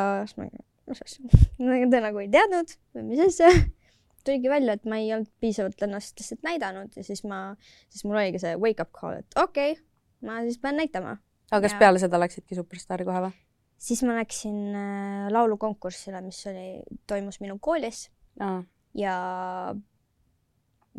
[0.88, 1.42] mis asja,
[1.92, 3.51] te nagu ei teadnud või mis asja
[4.24, 7.42] tuligi välja, et ma ei olnud piisavalt ennast lihtsalt näidanud ja siis ma,
[7.88, 9.85] siis mul oligi see wake up call, et okei okay,,
[10.27, 11.18] ma siis pean näitama.
[11.51, 11.83] aga kas ja...
[11.85, 13.37] peale seda läksidki Superstaari kohe või?
[13.78, 18.08] Siis ma läksin äh, laulukonkursile, mis oli, toimus minu koolis
[18.40, 18.62] Aa.
[18.98, 19.16] ja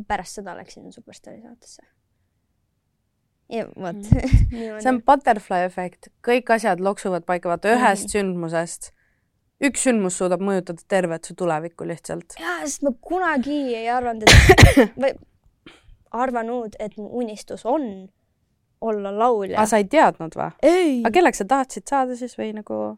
[0.08, 1.84] pärast seda läksin Superstaari saatesse.
[3.50, 4.80] ja vot mm.
[4.82, 8.94] see on butterfly efekt, kõik asjad loksuvad paika, vaata ühest mm sündmusest
[9.64, 12.38] üks sündmus suudab mõjutada tervet su tulevikku lihtsalt.
[12.40, 15.12] jaa, sest ma kunagi ei arvanud, et või
[16.16, 18.10] arvanud, et mu unistus on
[18.82, 19.58] olla laulja.
[19.58, 21.04] aga sa ei teadnud või?
[21.04, 22.98] aga kelleks sa tahtsid saada siis või nagu?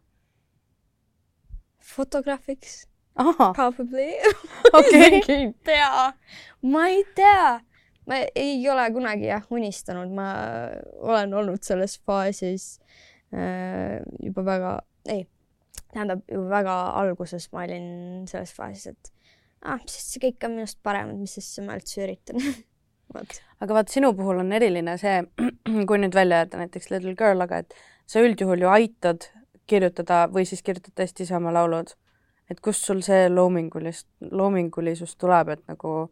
[1.82, 2.86] fotograafiks.
[3.14, 4.14] Probably
[4.78, 5.20] okay.
[5.28, 6.12] ei tea,
[6.62, 7.60] ma ei tea.
[8.06, 10.30] ma ei ole kunagi jah unistanud, ma
[11.04, 12.78] olen olnud selles faasis
[13.34, 14.72] äh, juba väga,
[15.12, 15.26] ei
[15.92, 19.12] tähendab ju väga alguses ma olin selles faasis, et
[19.62, 22.40] ah, mis see kõik on minust parem, et mis sest ma üldse üritan
[23.60, 25.22] aga vaat sinu puhul on eriline see,
[25.88, 27.74] kui nüüd välja jätta näiteks Little Girl, aga et
[28.06, 29.28] sa üldjuhul ju aitad
[29.66, 31.94] kirjutada või siis kirjutad tõesti ise oma laulud.
[32.50, 36.10] et kust sul see loomingulist, loomingulisus tuleb, et nagu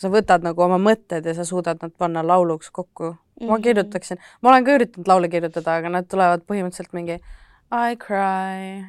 [0.00, 3.16] sa võtad nagu oma mõtted ja sa suudad nad panna lauluks kokku.
[3.40, 3.62] ma mhm.
[3.62, 7.20] kirjutaksin, ma olen ka üritanud laule kirjutada, aga nad tulevad põhimõtteliselt mingi
[7.70, 8.82] I cry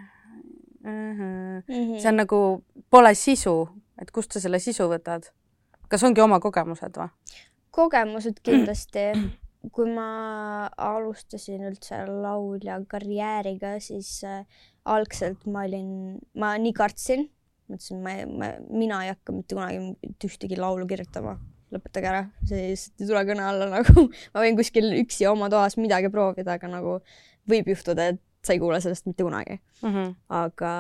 [0.84, 1.12] mm.
[1.18, 1.64] -hmm.
[1.68, 2.00] Mm -hmm.
[2.00, 3.70] see on nagu, pole sisu,
[4.02, 5.32] et kust sa selle sisu võtad?
[5.92, 7.12] Kas ongi oma kogemused või?
[7.76, 9.12] kogemused kindlasti.
[9.72, 14.40] kui ma alustasin üldse laulja karjääriga, siis äh,
[14.90, 17.28] algselt ma olin, ma nii kartsin,
[17.70, 21.36] mõtlesin, ma, ma, mina ei hakka mitte kunagi ühtegi laulu kirjutama
[21.72, 25.78] lõpetage ära, see lihtsalt ei tule kõne alla nagu ma võin kuskil üksi oma toas
[25.78, 26.98] midagi proovida, aga nagu
[27.52, 29.94] võib juhtuda, et sa ei kuule sellest mitte kunagi mm.
[29.94, 30.14] -hmm.
[30.42, 30.74] aga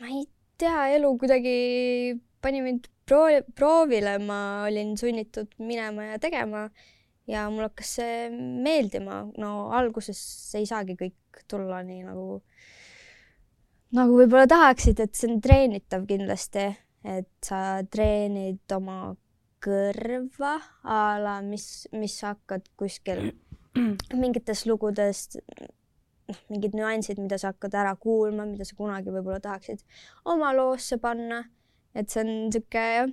[0.00, 0.24] ma ei
[0.58, 1.56] tea, elu kuidagi
[2.40, 6.68] pani mind proo-, proovile, ma olin sunnitud minema ja tegema
[7.30, 9.24] ja mul hakkas see meeldima.
[9.40, 10.20] no alguses
[10.58, 12.40] ei saagi kõik tulla nii nagu,
[13.96, 16.68] nagu võib-olla tahaksid, et see on treenitav kindlasti,
[17.04, 19.14] et sa treenid oma
[19.64, 23.30] kõrva a la, mis, mis hakkad kuskil
[24.22, 25.30] mingites lugudes
[26.28, 29.84] noh, mingid nüansid, mida sa hakkad ära kuulma, mida sa kunagi võib-olla tahaksid
[30.30, 31.44] oma loosse panna.
[31.94, 33.12] Et see on niisugune jah,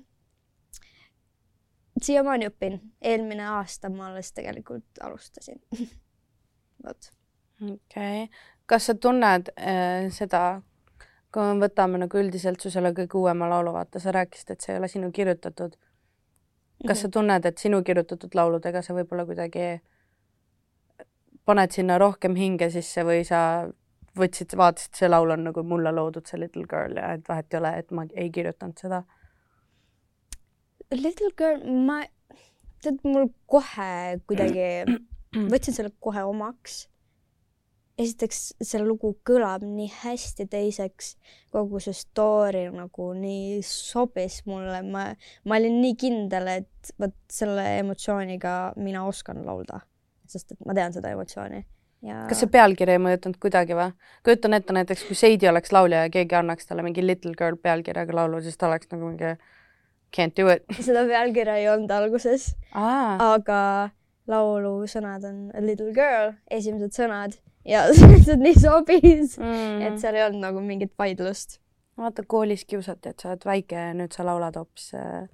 [2.02, 2.80] siiamaani õpin.
[3.02, 5.62] eelmine aasta ma alles tegelikult alustasin
[6.86, 7.12] vot.
[7.62, 8.28] okei okay.,
[8.66, 10.62] kas sa tunned äh, seda,
[11.34, 14.74] kui me võtame nagu üldiselt su selle kõige uuema laulu, vaata, sa rääkisid, et see
[14.76, 15.76] ei ole sinu kirjutatud.
[15.76, 15.82] kas
[16.84, 17.02] mm -hmm.
[17.02, 19.82] sa tunned, et sinu kirjutatud lauludega sa võib-olla kuidagi
[21.46, 23.70] paned sinna rohkem hinge sisse või sa
[24.18, 27.60] võtsid, vaatasid, see laul on nagu mulle loodud, see Little Girl ja et vahet ei
[27.62, 29.02] ole, et ma ei kirjutanud seda?
[30.92, 32.02] Little Girl, ma,
[32.84, 34.70] tead, mul kohe kuidagi,
[35.54, 36.88] võtsin selle kohe omaks.
[38.02, 41.12] esiteks, see lugu kõlab nii hästi, teiseks
[41.54, 45.04] kogu see story nagu nii sobis mulle, ma,
[45.46, 49.84] ma olin nii kindel, et vot selle emotsiooniga mina oskan laulda,
[50.26, 51.62] sest et ma tean seda emotsiooni
[52.02, 53.92] ja kas see pealkiri ei mõjutanud kuidagi või?
[54.26, 58.16] kujutan ette näiteks, kui Seidi oleks laulja ja keegi annaks talle mingi Little Girl pealkirjaga
[58.16, 59.36] laulu, siis ta oleks nagu mingi
[60.16, 60.64] can't do it.
[60.88, 63.62] seda pealkirja ei olnud alguses, aa, aga
[64.32, 67.38] laulu sõnad on a little girl, esimesed sõnad
[67.68, 69.82] ja see lihtsalt nii sobis, Mhm.
[69.88, 71.60] et seal ei olnud nagu mingit vaidlust.
[72.02, 75.28] vaata koolis kiusati, et sa oled väike ja nüüd sa laulad hoopis äh,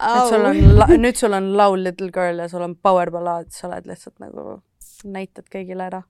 [0.00, 0.58] et sul on,
[1.00, 4.58] nüüd sul on laul Little Girl ja sul on power ballaad, sa oled lihtsalt nagu,
[5.04, 6.02] näitad kõigile ära.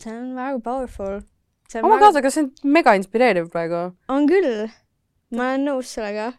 [0.00, 1.20] see on väga powerful.
[1.82, 3.90] oh my god, aga see on mega inspireeriv praegu.
[4.08, 4.68] on küll,
[5.30, 6.32] ma olen nõus sellega.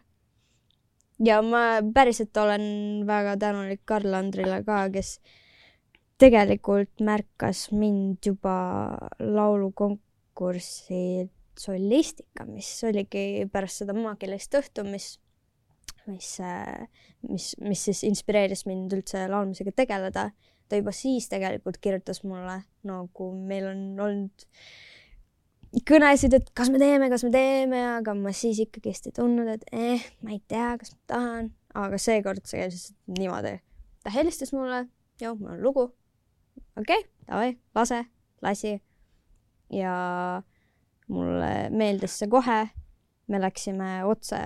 [1.22, 5.18] ja ma päriselt olen väga tänulik Karl Andrile ka, kes
[6.22, 8.56] tegelikult märkas mind juba
[9.18, 15.18] laulukonkursil solistika, mis oligi pärast seda maagilist õhtu, mis,
[16.08, 16.30] mis,
[17.28, 20.30] mis, mis siis inspireeris mind üldse laulmisega tegeleda.
[20.72, 24.46] Ta juba siis tegelikult kirjutas mulle nagu meil on olnud
[25.88, 29.64] kõnesid, et kas me teeme, kas me teeme, aga ma siis ikkagist ei tundnud, et
[29.72, 31.50] eh, ma ei tea, kas ma tahan,
[31.84, 33.54] aga seekord see käis lihtsalt niimoodi.
[34.04, 34.86] ta helistas mulle,
[35.20, 35.84] joo, mul on lugu.
[36.76, 38.02] okei okay,, davai, lase,
[38.44, 38.74] lasi.
[39.72, 39.94] ja
[41.08, 42.60] mulle meeldis see kohe.
[43.28, 44.42] me läksime otse,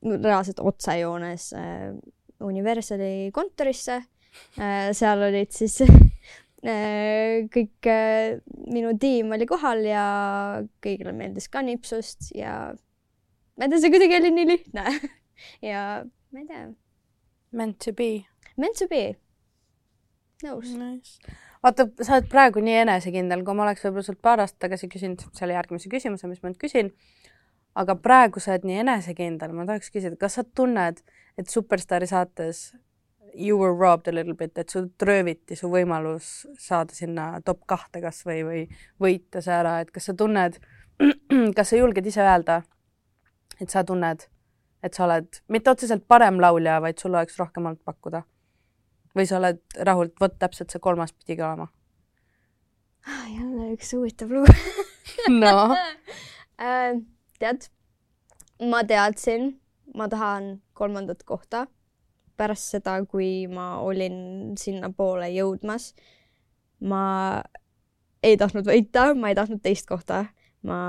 [0.00, 1.92] reaalselt otsejoones äh,
[2.40, 4.02] Universali kontorisse.
[4.96, 8.38] Seal olid siis äh, kõik äh,
[8.70, 10.04] minu tiim oli kohal ja
[10.84, 12.74] kõigile meeldis ka nipsust ja
[13.56, 14.86] ma ei tea, see kuidagi oli nii lihtne.
[15.72, 15.82] ja
[16.32, 16.68] ma ei tea,
[17.52, 18.26] Meant to be.
[18.56, 19.16] meant to be.
[20.44, 20.70] nõus.
[20.78, 21.18] Nice.
[21.64, 25.24] vaata, sa oled praegu nii enesekindel, kui ma oleks võib-olla sult paar aastat tagasi küsinud
[25.36, 26.92] selle järgmise küsimuse, mis ma nüüd küsin.
[27.80, 31.02] aga praegu sa oled nii enesekindel, ma tahaks küsida, kas sa tunned,
[31.38, 32.70] et Superstaari saates
[33.34, 38.02] you were robbed a little bit, et sult rööviti su võimalus saada sinna top kahte
[38.02, 38.64] kasvõi või
[39.00, 40.58] võita see ära, et kas sa tunned,
[41.56, 42.60] kas sa julged ise öelda,
[43.60, 44.26] et sa tunned,
[44.82, 48.24] et sa oled mitte otseselt parem laulja, vaid sul oleks rohkem olnud pakkuda?
[49.16, 51.66] või sa oled rahul, et vot täpselt see kolmas pidigi olema?
[53.30, 54.54] jälle üks huvitav lugu
[55.42, 55.74] no
[56.62, 57.00] äh,.
[57.40, 57.66] tead,
[58.70, 59.54] ma teadsin,
[59.94, 61.66] ma tahan kolmandat kohta
[62.40, 65.92] pärast seda, kui ma olin sinnapoole jõudmas.
[66.80, 67.04] ma
[68.24, 70.24] ei tahtnud võita, ma ei tahtnud teist kohta.
[70.64, 70.80] ma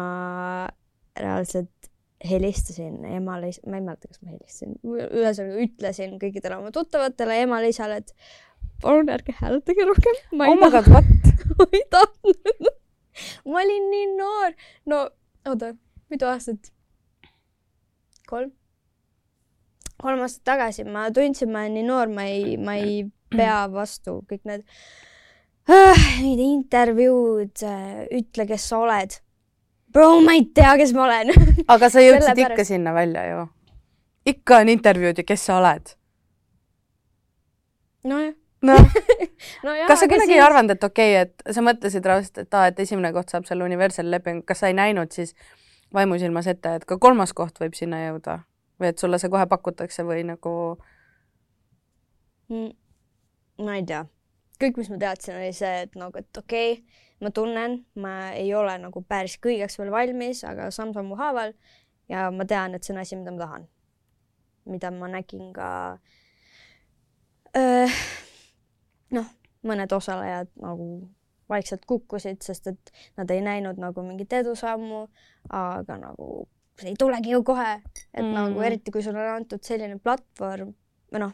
[1.20, 1.92] reaalselt
[2.30, 8.14] helistasin emale, ma ei mäleta, kas ma helistasin, ühesõnaga ütlesin kõikidele oma tuttavatele, emale-isale, et
[8.84, 10.22] palun ärge hääletage rohkem.
[10.38, 11.10] oh my god, what?
[11.58, 12.70] ma ei tahtnud.
[13.46, 14.56] ma olin nii noor.
[14.94, 15.04] no
[15.50, 15.74] oota,
[16.14, 16.72] mitu aastat?
[18.30, 18.54] kolm?
[20.02, 24.20] Kolm aastat tagasi ma tundsin, ma olen nii noor, ma ei, ma ei pea vastu
[24.30, 24.66] kõik need
[25.70, 27.64] äh,, need intervjuud,
[28.18, 29.16] ütle, kes sa oled.
[29.92, 31.34] Bro, ma ei tea, kes ma olen.
[31.74, 33.48] aga sa jõudsid ikka sinna välja ju.
[34.34, 35.96] ikka on intervjuud ja kes sa oled.
[38.08, 38.36] nojah.
[38.66, 38.86] noh,
[39.66, 39.88] nojah.
[39.90, 42.80] kas sa kuidagi ei arvanud, et okei okay,, et sa mõtlesid raudselt, et aa, et
[42.86, 45.36] esimene koht saab selle Universali lepingu, kas sa ei näinud siis
[45.94, 48.42] vaimusilmas ette, et ka kolmas koht võib sinna jõuda
[48.82, 50.56] või et sulle see kohe pakutakse või nagu
[52.52, 52.72] Mm,
[53.64, 54.02] ma ei tea,
[54.60, 58.50] kõik, mis ma teadsin, oli see, et nagu, et okei okay,, ma tunnen, ma ei
[58.58, 61.54] ole nagu päris kõigeks veel valmis, aga samm-sammu haaval
[62.12, 63.70] ja ma tean, et see on asi, mida ma tahan.
[64.66, 65.70] mida ma nägin ka
[67.58, 67.88] öö,
[69.16, 69.32] noh,
[69.64, 70.90] mõned osalejad nagu
[71.50, 75.06] vaikselt kukkusid, sest et nad ei näinud nagu mingit edusammu,
[75.50, 76.28] aga nagu
[76.80, 77.82] see ei tulegi ju kohe,
[78.14, 78.28] et mm.
[78.28, 78.36] Mhm.
[78.38, 80.74] nagu eriti kui sulle on antud selline platvorm
[81.12, 81.34] või noh,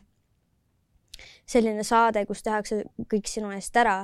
[1.47, 4.01] selline saade, kus tehakse kõik sinu eest ära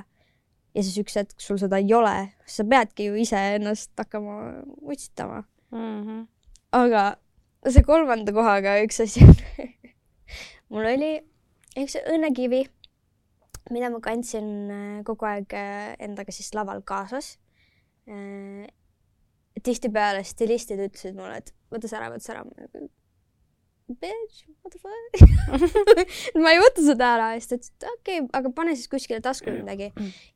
[0.74, 2.16] ja siis üks hetk sul seda ei ole,
[2.50, 4.38] sa peadki ju iseennast hakkama
[4.82, 5.44] utsitama.
[5.72, 6.00] mm.
[6.04, 6.28] -hmm.
[6.72, 7.04] aga
[7.70, 9.36] see kolmanda kohaga üks asi on,
[10.74, 11.14] mul oli
[11.80, 12.66] üks õnnekivi,
[13.72, 17.38] mida ma kandsin äh, kogu aeg äh, endaga siis laval kaasas.
[19.64, 22.44] Tihtipeale stilistid ütlesid mulle, et võta see ära, võta see ära.
[24.00, 25.24] Bitch, what the fuck
[26.44, 28.88] ma ei võta seda ära ja siis ta ütles, et okei okay,, aga pane siis
[28.92, 29.90] kuskile tasku midagi.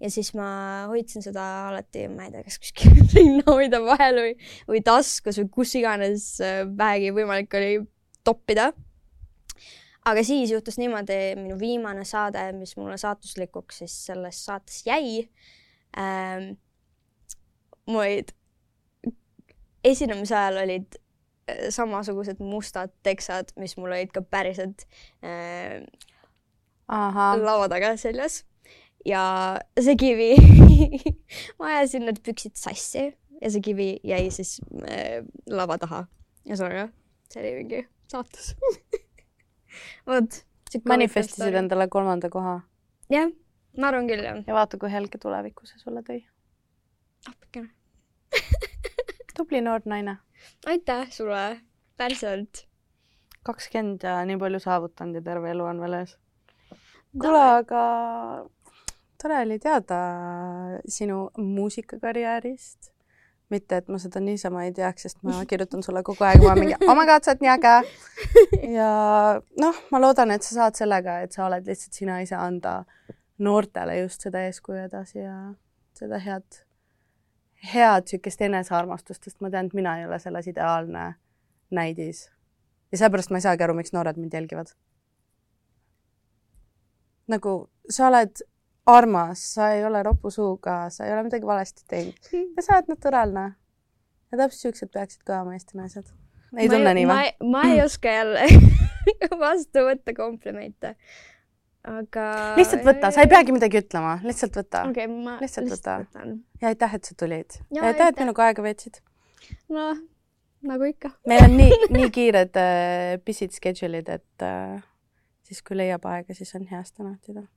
[0.03, 0.49] ja siis ma
[0.91, 4.33] hoidsin seda alati, ma ei tea, kas kuskil rinnahoida vahel või,
[4.67, 7.71] või taskus või kus iganes äh, vähegi võimalik oli
[8.27, 8.73] toppida.
[10.11, 15.23] aga siis juhtus niimoodi, minu viimane saade, mis mulle saatuslikuks siis selles saates jäi
[15.95, 16.57] ähm,.
[17.87, 18.35] mul olid,
[19.87, 24.87] esinemise ajal olid äh, samasugused mustad teksad, mis mul olid ka päriselt
[25.23, 25.83] äh,
[26.87, 28.43] ahah, laua taga seljas
[29.07, 29.21] ja
[29.79, 30.31] see kivi
[31.59, 33.09] ma ajasin need püksid sassi
[33.41, 36.05] ja see kivi jäi siis äh, lava taha.
[36.47, 36.87] ühesõnaga,
[37.31, 38.53] see oli mingi saatus
[40.09, 40.41] vot.
[40.87, 41.55] manifestisid?
[41.59, 42.59] endale kolmanda koha
[43.11, 43.29] jah,
[43.77, 44.41] ma arvan küll jah.
[44.47, 46.21] ja vaata, kui helge tuleviku see sulle tõi.
[47.27, 47.71] appikene.
[49.37, 50.17] tubli noor naine,
[50.65, 51.61] aitäh sulle,
[51.97, 52.65] päriselt.
[53.47, 56.17] kakskümmend ja nii palju saavutanud ja terve elu on veel ees.
[57.21, 57.83] kuule, aga
[59.21, 59.99] tore oli teada
[60.87, 62.91] sinu muusikakarjäärist.
[63.49, 66.75] mitte, et ma seda niisama ei teaks, sest ma kirjutan sulle kogu aeg, ma mingi
[66.83, 67.75] oh my god, sa oled nii äge.
[68.79, 68.89] ja
[69.63, 72.81] noh, ma loodan, et sa saad sellega, et sa oled lihtsalt sina ise anda
[73.39, 75.37] noortele just seda eeskuju edasi ja
[75.95, 76.59] seda head,
[77.63, 81.13] head niisugust enesearmastust, sest ma tean, et mina ei ole selles ideaalne
[81.71, 82.29] näidis.
[82.91, 84.73] ja seepärast ma ei saagi aru, miks noored mind jälgivad.
[87.27, 88.43] nagu sa oled
[88.85, 92.93] armas, sa ei ole ropu suuga, sa ei ole midagi valesti teinud ja sa oled
[92.93, 93.51] naturaalne.
[94.31, 96.13] ja täpselt siuksed peaksid ka olema Eesti naised.
[96.57, 97.33] ei tunne nii või??
[97.51, 98.47] ma ei oska jälle
[99.45, 100.95] vastu võtta komplimente.
[101.87, 102.27] aga.
[102.57, 105.97] lihtsalt võta, sa ei peagi midagi ütlema, lihtsalt võta okei okay,, ma Lihtsalt võta.
[106.03, 106.37] võtan.
[106.61, 107.57] ja aitäh, et sa tulid.
[107.73, 108.25] Ja aitäh, et aitäh.
[108.25, 109.01] minuga aega veetsid.
[109.73, 110.03] noh,
[110.67, 111.13] nagu ikka.
[111.29, 114.77] meil on nii, nii kiired äh, pisid schedule'id, et äh,
[115.47, 117.47] siis kui leiab aega, siis on hea seda nautida.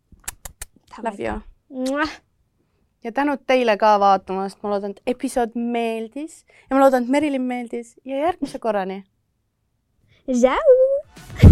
[1.04, 2.08] Love you.
[3.04, 7.46] ja tänud teile ka vaatamast, ma loodan, et episood meeldis ja ma loodan, et Merilin
[7.46, 9.04] meeldis ja järgmise korrani.
[10.30, 11.49] Tšau.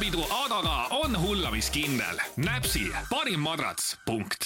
[0.00, 2.20] Pidžaamapidu Adaga on hullamiskindel.
[2.36, 4.40] näpsi parim madrats, punkt